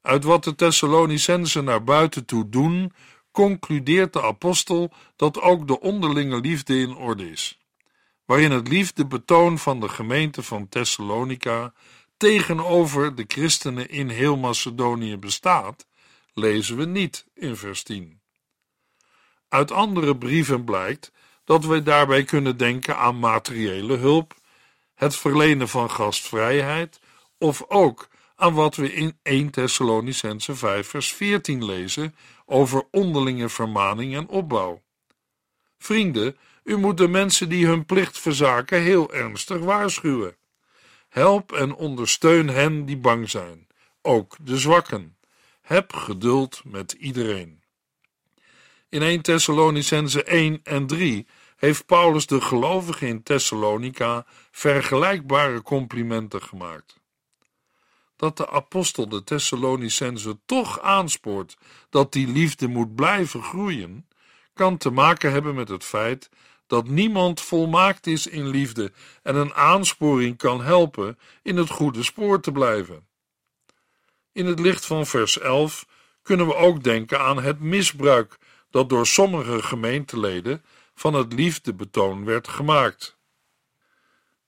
Uit 0.02 0.24
wat 0.24 0.44
de 0.44 0.56
Thessalonicensen 0.56 1.64
naar 1.64 1.84
buiten 1.84 2.26
toe 2.26 2.50
doen, 2.50 2.94
concludeert 3.32 4.14
de 4.14 4.22
apostel 4.22 4.94
dat 5.16 5.42
ook 5.42 5.68
de 5.68 5.80
onderlinge 5.80 6.40
liefde 6.40 6.80
in 6.80 6.96
orde 6.96 7.32
is, 7.32 7.60
waarin 8.26 8.52
het 8.52 8.68
liefdebetoon 8.68 9.58
van 9.58 9.80
de 9.80 9.90
gemeente 9.90 10.44
van 10.44 10.70
Thessalonica 10.70 11.74
tegenover 12.18 13.16
de 13.16 13.26
christenen 13.28 13.90
in 13.90 14.10
heel 14.10 14.38
Macedonië 14.38 15.18
bestaat, 15.18 15.86
lezen 16.36 16.78
we 16.78 16.86
niet 16.86 17.26
in 17.34 17.56
vers 17.56 17.84
10. 17.84 18.22
Uit 19.48 19.72
andere 19.72 20.18
brieven 20.18 20.64
blijkt 20.64 21.12
dat 21.44 21.66
wij 21.66 21.84
daarbij 21.84 22.24
kunnen 22.24 22.58
denken 22.58 22.98
aan 22.98 23.20
materiële 23.20 23.98
hulp, 23.98 24.34
het 24.94 25.16
verlenen 25.16 25.68
van 25.68 25.92
gastvrijheid 25.92 27.00
of 27.38 27.64
ook 27.68 28.08
aan 28.36 28.54
wat 28.54 28.76
we 28.76 28.94
in 28.94 29.18
1 29.22 29.50
Thessalonicense 29.50 30.56
5 30.56 30.88
vers 30.88 31.14
14 31.14 31.66
lezen 31.66 32.16
over 32.46 32.88
onderlinge 32.92 33.50
vermaning 33.50 34.16
en 34.16 34.28
opbouw. 34.28 34.82
Vrienden, 35.78 36.38
u 36.64 36.78
moet 36.78 36.98
de 36.98 37.08
mensen 37.08 37.50
die 37.50 37.66
hun 37.66 37.86
plicht 37.86 38.20
verzaken 38.20 38.82
heel 38.82 39.14
ernstig 39.14 39.60
waarschuwen. 39.60 40.38
Help 41.10 41.52
en 41.52 41.76
ondersteun 41.76 42.48
hen 42.48 42.86
die 42.86 42.98
bang 42.98 43.30
zijn, 43.30 43.68
ook 44.02 44.36
de 44.42 44.58
zwakken. 44.58 45.15
Heb 45.66 45.94
geduld 45.94 46.62
met 46.64 46.92
iedereen. 46.92 47.64
In 48.90 49.02
1 49.02 49.22
Thessalonicense 49.22 50.24
1 50.24 50.60
en 50.64 50.88
3 50.88 51.28
heeft 51.56 51.86
Paulus 51.86 52.28
de 52.28 52.42
gelovigen 52.42 53.08
in 53.08 53.24
Thessalonica 53.24 54.26
vergelijkbare 54.52 55.62
complimenten 55.62 56.42
gemaakt. 56.42 57.00
Dat 58.16 58.38
de 58.38 58.50
apostel 58.50 59.10
de 59.10 59.24
Thessalonicense 59.24 60.38
toch 60.46 60.80
aanspoort 60.80 61.58
dat 61.90 62.12
die 62.12 62.28
liefde 62.28 62.68
moet 62.68 62.96
blijven 62.96 63.44
groeien, 63.44 64.08
kan 64.54 64.78
te 64.78 64.90
maken 64.90 65.32
hebben 65.32 65.56
met 65.56 65.70
het 65.70 65.84
feit 65.84 66.30
dat 66.68 66.88
niemand 66.88 67.42
volmaakt 67.42 68.08
is 68.08 68.28
in 68.28 68.48
liefde 68.48 68.92
en 69.24 69.36
een 69.36 69.54
aansporing 69.54 70.38
kan 70.38 70.64
helpen 70.64 71.20
in 71.42 71.58
het 71.58 71.70
goede 71.70 72.04
spoor 72.04 72.42
te 72.42 72.52
blijven. 72.52 73.05
In 74.36 74.46
het 74.46 74.60
licht 74.60 74.86
van 74.86 75.06
vers 75.06 75.40
11 75.40 75.86
kunnen 76.22 76.48
we 76.48 76.56
ook 76.56 76.84
denken 76.84 77.20
aan 77.20 77.44
het 77.44 77.60
misbruik 77.60 78.38
dat 78.70 78.90
door 78.90 79.08
sommige 79.08 79.64
gemeenteleden 79.64 80.64
van 80.96 81.14
het 81.14 81.34
liefdebetoon 81.34 82.26
werd 82.26 82.48
gemaakt. 82.48 83.18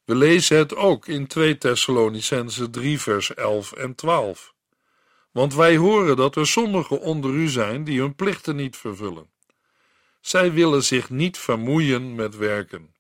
We 0.06 0.16
lezen 0.16 0.58
het 0.58 0.76
ook 0.76 1.08
in 1.08 1.28
2 1.28 1.58
Thessalonicense 1.58 2.70
3 2.70 3.00
vers 3.00 3.34
11 3.34 3.72
en 3.72 3.96
12. 3.96 4.54
Want 5.32 5.54
wij 5.54 5.78
horen 5.78 6.16
dat 6.16 6.36
er 6.36 6.48
sommigen 6.48 7.00
onder 7.00 7.32
u 7.32 7.48
zijn 7.48 7.84
die 7.84 8.00
hun 8.00 8.16
plichten 8.16 8.56
niet 8.56 8.78
vervullen. 8.78 9.30
Zij 10.22 10.54
willen 10.54 10.84
zich 10.84 11.10
niet 11.10 11.38
vermoeien 11.38 12.16
met 12.16 12.36
werken, 12.36 12.96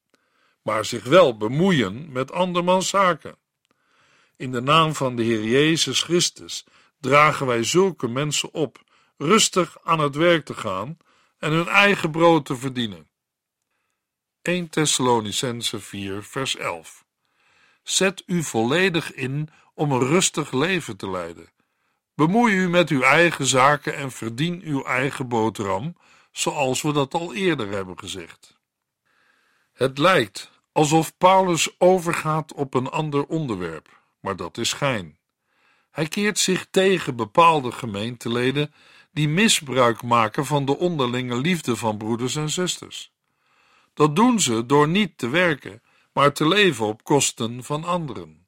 maar 0.61 0.85
zich 0.85 1.03
wel 1.03 1.37
bemoeien 1.37 2.11
met 2.11 2.31
andermans 2.31 2.89
zaken. 2.89 3.35
In 4.37 4.51
de 4.51 4.61
naam 4.61 4.95
van 4.95 5.15
de 5.15 5.23
Heer 5.23 5.43
Jezus 5.43 6.01
Christus 6.03 6.65
dragen 6.99 7.45
wij 7.45 7.63
zulke 7.63 8.07
mensen 8.07 8.53
op 8.53 8.83
rustig 9.17 9.77
aan 9.83 9.99
het 9.99 10.15
werk 10.15 10.45
te 10.45 10.53
gaan 10.53 10.97
en 11.37 11.51
hun 11.51 11.67
eigen 11.67 12.11
brood 12.11 12.45
te 12.45 12.55
verdienen. 12.55 13.07
1 14.41 14.69
Thessalonicense 14.69 15.79
4 15.79 16.23
vers 16.23 16.55
11 16.55 17.05
Zet 17.83 18.23
u 18.25 18.43
volledig 18.43 19.13
in 19.13 19.49
om 19.73 19.91
een 19.91 20.07
rustig 20.07 20.51
leven 20.51 20.97
te 20.97 21.09
leiden. 21.09 21.49
Bemoei 22.15 22.53
u 22.53 22.69
met 22.69 22.89
uw 22.89 23.01
eigen 23.01 23.45
zaken 23.45 23.95
en 23.95 24.11
verdien 24.11 24.61
uw 24.63 24.83
eigen 24.83 25.27
boterham, 25.27 25.97
zoals 26.31 26.81
we 26.81 26.93
dat 26.93 27.13
al 27.13 27.33
eerder 27.33 27.69
hebben 27.69 27.99
gezegd. 27.99 28.57
Het 29.73 29.97
lijkt 29.97 30.51
alsof 30.71 31.17
Paulus 31.17 31.79
overgaat 31.79 32.53
op 32.53 32.73
een 32.73 32.89
ander 32.89 33.25
onderwerp, 33.25 34.01
maar 34.19 34.35
dat 34.35 34.57
is 34.57 34.69
schijn. 34.69 35.16
Hij 35.97 36.07
keert 36.07 36.39
zich 36.39 36.67
tegen 36.71 37.15
bepaalde 37.15 37.71
gemeenteleden 37.71 38.73
die 39.11 39.29
misbruik 39.29 40.03
maken 40.03 40.45
van 40.45 40.65
de 40.65 40.77
onderlinge 40.77 41.37
liefde 41.37 41.75
van 41.75 41.97
broeders 41.97 42.35
en 42.35 42.49
zusters. 42.49 43.11
Dat 43.93 44.15
doen 44.15 44.39
ze 44.39 44.65
door 44.65 44.87
niet 44.87 45.17
te 45.17 45.29
werken, 45.29 45.81
maar 46.13 46.33
te 46.33 46.47
leven 46.47 46.85
op 46.85 47.03
kosten 47.03 47.63
van 47.63 47.83
anderen. 47.83 48.45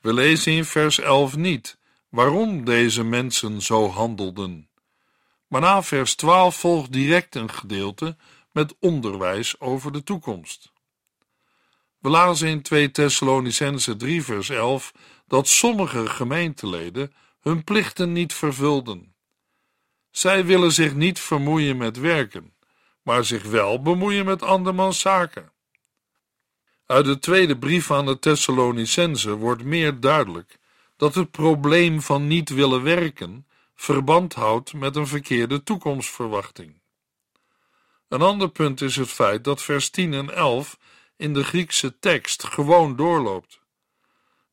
We 0.00 0.12
lezen 0.12 0.52
in 0.52 0.64
vers 0.64 0.98
11 0.98 1.36
niet 1.36 1.78
waarom 2.08 2.64
deze 2.64 3.04
mensen 3.04 3.62
zo 3.62 3.88
handelden. 3.88 4.68
Maar 5.46 5.60
na 5.60 5.82
vers 5.82 6.14
12 6.14 6.56
volgt 6.56 6.92
direct 6.92 7.34
een 7.34 7.50
gedeelte 7.50 8.16
met 8.52 8.74
onderwijs 8.80 9.60
over 9.60 9.92
de 9.92 10.02
toekomst. 10.02 10.72
We 11.98 12.08
lazen 12.08 12.48
in 12.48 12.62
2 12.62 12.90
Thessalonicense 12.90 13.96
3 13.96 14.22
vers 14.24 14.48
11 14.48 14.92
dat 15.28 15.48
sommige 15.48 16.06
gemeenteleden 16.06 17.14
hun 17.40 17.64
plichten 17.64 18.12
niet 18.12 18.34
vervulden. 18.34 19.14
Zij 20.10 20.44
willen 20.44 20.72
zich 20.72 20.94
niet 20.94 21.20
vermoeien 21.20 21.76
met 21.76 21.98
werken, 21.98 22.54
maar 23.02 23.24
zich 23.24 23.42
wel 23.42 23.82
bemoeien 23.82 24.24
met 24.24 24.42
andermans 24.42 25.00
zaken. 25.00 25.52
Uit 26.86 27.04
de 27.04 27.18
tweede 27.18 27.58
brief 27.58 27.90
aan 27.90 28.06
de 28.06 28.18
Thessalonicense 28.18 29.36
wordt 29.36 29.64
meer 29.64 30.00
duidelijk 30.00 30.58
dat 30.96 31.14
het 31.14 31.30
probleem 31.30 32.02
van 32.02 32.26
niet 32.26 32.48
willen 32.48 32.82
werken 32.82 33.46
verband 33.74 34.34
houdt 34.34 34.72
met 34.72 34.96
een 34.96 35.06
verkeerde 35.06 35.62
toekomstverwachting. 35.62 36.80
Een 38.08 38.22
ander 38.22 38.50
punt 38.50 38.80
is 38.80 38.96
het 38.96 39.08
feit 39.08 39.44
dat 39.44 39.62
vers 39.62 39.90
10 39.90 40.14
en 40.14 40.34
11 40.34 40.78
in 41.16 41.34
de 41.34 41.44
Griekse 41.44 41.98
tekst 41.98 42.44
gewoon 42.44 42.96
doorloopt. 42.96 43.57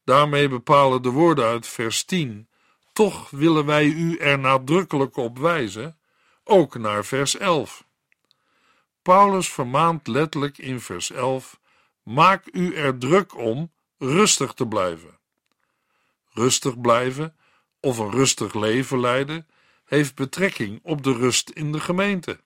Daarmee 0.05 0.49
bepalen 0.49 1.01
de 1.01 1.09
woorden 1.09 1.45
uit 1.45 1.67
vers 1.67 2.03
10: 2.03 2.47
Toch 2.93 3.29
willen 3.29 3.65
wij 3.65 3.85
u 3.85 4.17
er 4.17 4.39
nadrukkelijk 4.39 5.17
op 5.17 5.37
wijzen, 5.37 5.97
ook 6.43 6.77
naar 6.77 7.05
vers 7.05 7.37
11. 7.37 7.85
Paulus 9.01 9.49
vermaant 9.49 10.07
letterlijk 10.07 10.57
in 10.57 10.79
vers 10.79 11.11
11: 11.11 11.59
Maak 12.03 12.45
u 12.51 12.75
er 12.75 12.97
druk 12.97 13.37
om 13.37 13.71
rustig 13.97 14.53
te 14.53 14.67
blijven. 14.67 15.17
Rustig 16.33 16.81
blijven 16.81 17.35
of 17.79 17.97
een 17.97 18.11
rustig 18.11 18.53
leven 18.53 18.99
leiden 18.99 19.47
heeft 19.85 20.15
betrekking 20.15 20.79
op 20.83 21.03
de 21.03 21.13
rust 21.13 21.49
in 21.49 21.71
de 21.71 21.79
gemeente. 21.79 22.39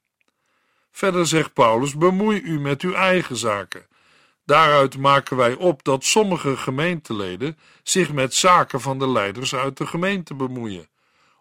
Verder 0.92 1.28
zegt 1.28 1.54
Paulus: 1.54 1.96
bemoei 1.96 2.42
u 2.42 2.60
met 2.60 2.82
uw 2.82 2.94
eigen 2.94 3.36
zaken. 3.36 3.88
Daaruit 4.50 4.98
maken 4.98 5.38
wij 5.38 5.54
op 5.54 5.84
dat 5.84 6.04
sommige 6.04 6.58
gemeenteleden 6.58 7.58
zich 7.84 8.14
met 8.14 8.34
zaken 8.34 8.82
van 8.82 9.00
de 9.00 9.10
leiders 9.10 9.56
uit 9.56 9.78
de 9.78 9.88
gemeente 9.88 10.34
bemoeien, 10.34 10.90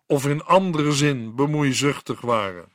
of 0.07 0.27
in 0.27 0.44
andere 0.44 0.92
zin 0.92 1.35
bemoeizuchtig 1.35 2.21
waren. 2.21 2.73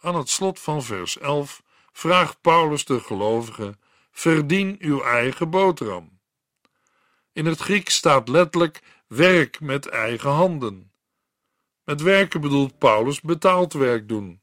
Aan 0.00 0.14
het 0.14 0.28
slot 0.28 0.60
van 0.60 0.82
vers 0.82 1.18
11 1.18 1.62
vraagt 1.92 2.40
Paulus 2.40 2.84
de 2.84 3.00
gelovigen: 3.00 3.80
verdien 4.12 4.76
uw 4.80 5.02
eigen 5.02 5.50
boterham. 5.50 6.18
In 7.32 7.46
het 7.46 7.58
Grieks 7.58 7.94
staat 7.94 8.28
letterlijk 8.28 8.82
werk 9.06 9.60
met 9.60 9.88
eigen 9.88 10.30
handen. 10.30 10.92
Met 11.84 12.02
werken 12.02 12.40
bedoelt 12.40 12.78
Paulus 12.78 13.20
betaald 13.20 13.72
werk 13.72 14.08
doen. 14.08 14.40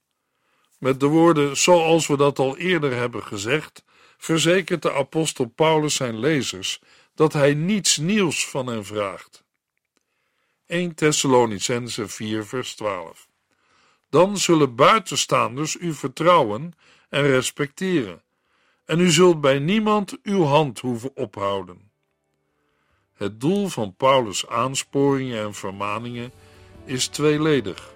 Met 0.78 1.00
de 1.00 1.08
woorden 1.08 1.58
zoals 1.58 2.08
we 2.08 2.18
dat 2.18 2.40
al 2.40 2.58
eerder 2.58 2.96
hebben 2.96 3.24
gezegd, 3.24 3.84
verzekert 4.20 4.82
de 4.82 4.94
apostel 4.94 5.46
Paulus 5.46 5.96
zijn 5.96 6.20
lezers 6.20 6.82
dat 7.16 7.34
hij 7.34 7.54
niets 7.54 7.98
nieuws 7.98 8.48
van 8.48 8.68
hen 8.68 8.86
vraagt. 8.86 9.44
1 10.66 10.96
Thessalonicense 10.96 12.08
4 12.08 12.46
vers 12.46 12.76
12 12.76 13.28
Dan 14.10 14.38
zullen 14.38 14.76
buitenstaanders 14.76 15.78
u 15.80 15.94
vertrouwen 15.94 16.74
en 17.10 17.22
respecteren, 17.22 18.24
en 18.86 19.00
u 19.00 19.12
zult 19.12 19.42
bij 19.42 19.60
niemand 19.60 20.18
uw 20.24 20.44
hand 20.44 20.80
hoeven 20.80 21.16
ophouden. 21.16 21.92
Het 23.14 23.40
doel 23.40 23.68
van 23.68 23.96
Paulus' 23.96 24.48
aansporingen 24.48 25.44
en 25.44 25.54
vermaningen 25.54 26.32
is 26.86 27.08
tweeledig. 27.08 27.94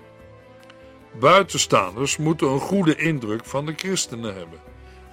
Buitenstaanders 1.19 2.17
moeten 2.17 2.47
een 2.47 2.59
goede 2.59 2.95
indruk 2.95 3.45
van 3.45 3.65
de 3.65 3.73
christenen 3.75 4.35
hebben. 4.35 4.59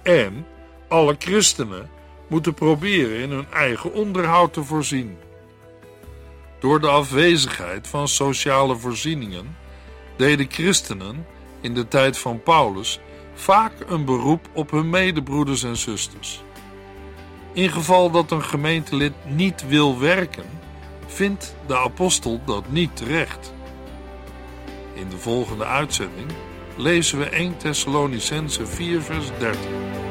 En 0.03 0.45
alle 0.91 1.15
christenen 1.19 1.89
moeten 2.27 2.53
proberen 2.53 3.17
in 3.17 3.29
hun 3.29 3.47
eigen 3.53 3.93
onderhoud 3.93 4.53
te 4.53 4.63
voorzien. 4.63 5.17
Door 6.59 6.81
de 6.81 6.87
afwezigheid 6.87 7.87
van 7.87 8.07
sociale 8.07 8.75
voorzieningen 8.75 9.57
deden 10.17 10.47
christenen 10.49 11.25
in 11.61 11.73
de 11.73 11.87
tijd 11.87 12.17
van 12.17 12.43
Paulus 12.43 12.99
vaak 13.33 13.71
een 13.87 14.05
beroep 14.05 14.49
op 14.53 14.71
hun 14.71 14.89
medebroeders 14.89 15.63
en 15.63 15.77
zusters. 15.77 16.43
In 17.53 17.69
geval 17.69 18.11
dat 18.11 18.31
een 18.31 18.43
gemeentelid 18.43 19.13
niet 19.25 19.67
wil 19.67 19.99
werken, 19.99 20.45
vindt 21.07 21.55
de 21.67 21.77
apostel 21.77 22.41
dat 22.45 22.71
niet 22.71 22.95
terecht. 22.95 23.53
In 24.93 25.09
de 25.09 25.17
volgende 25.17 25.65
uitzending 25.65 26.31
lezen 26.75 27.19
we 27.19 27.25
1 27.25 27.57
Thessalonicense 27.57 28.65
4 28.65 29.01
vers 29.01 29.25
13. 29.39 30.10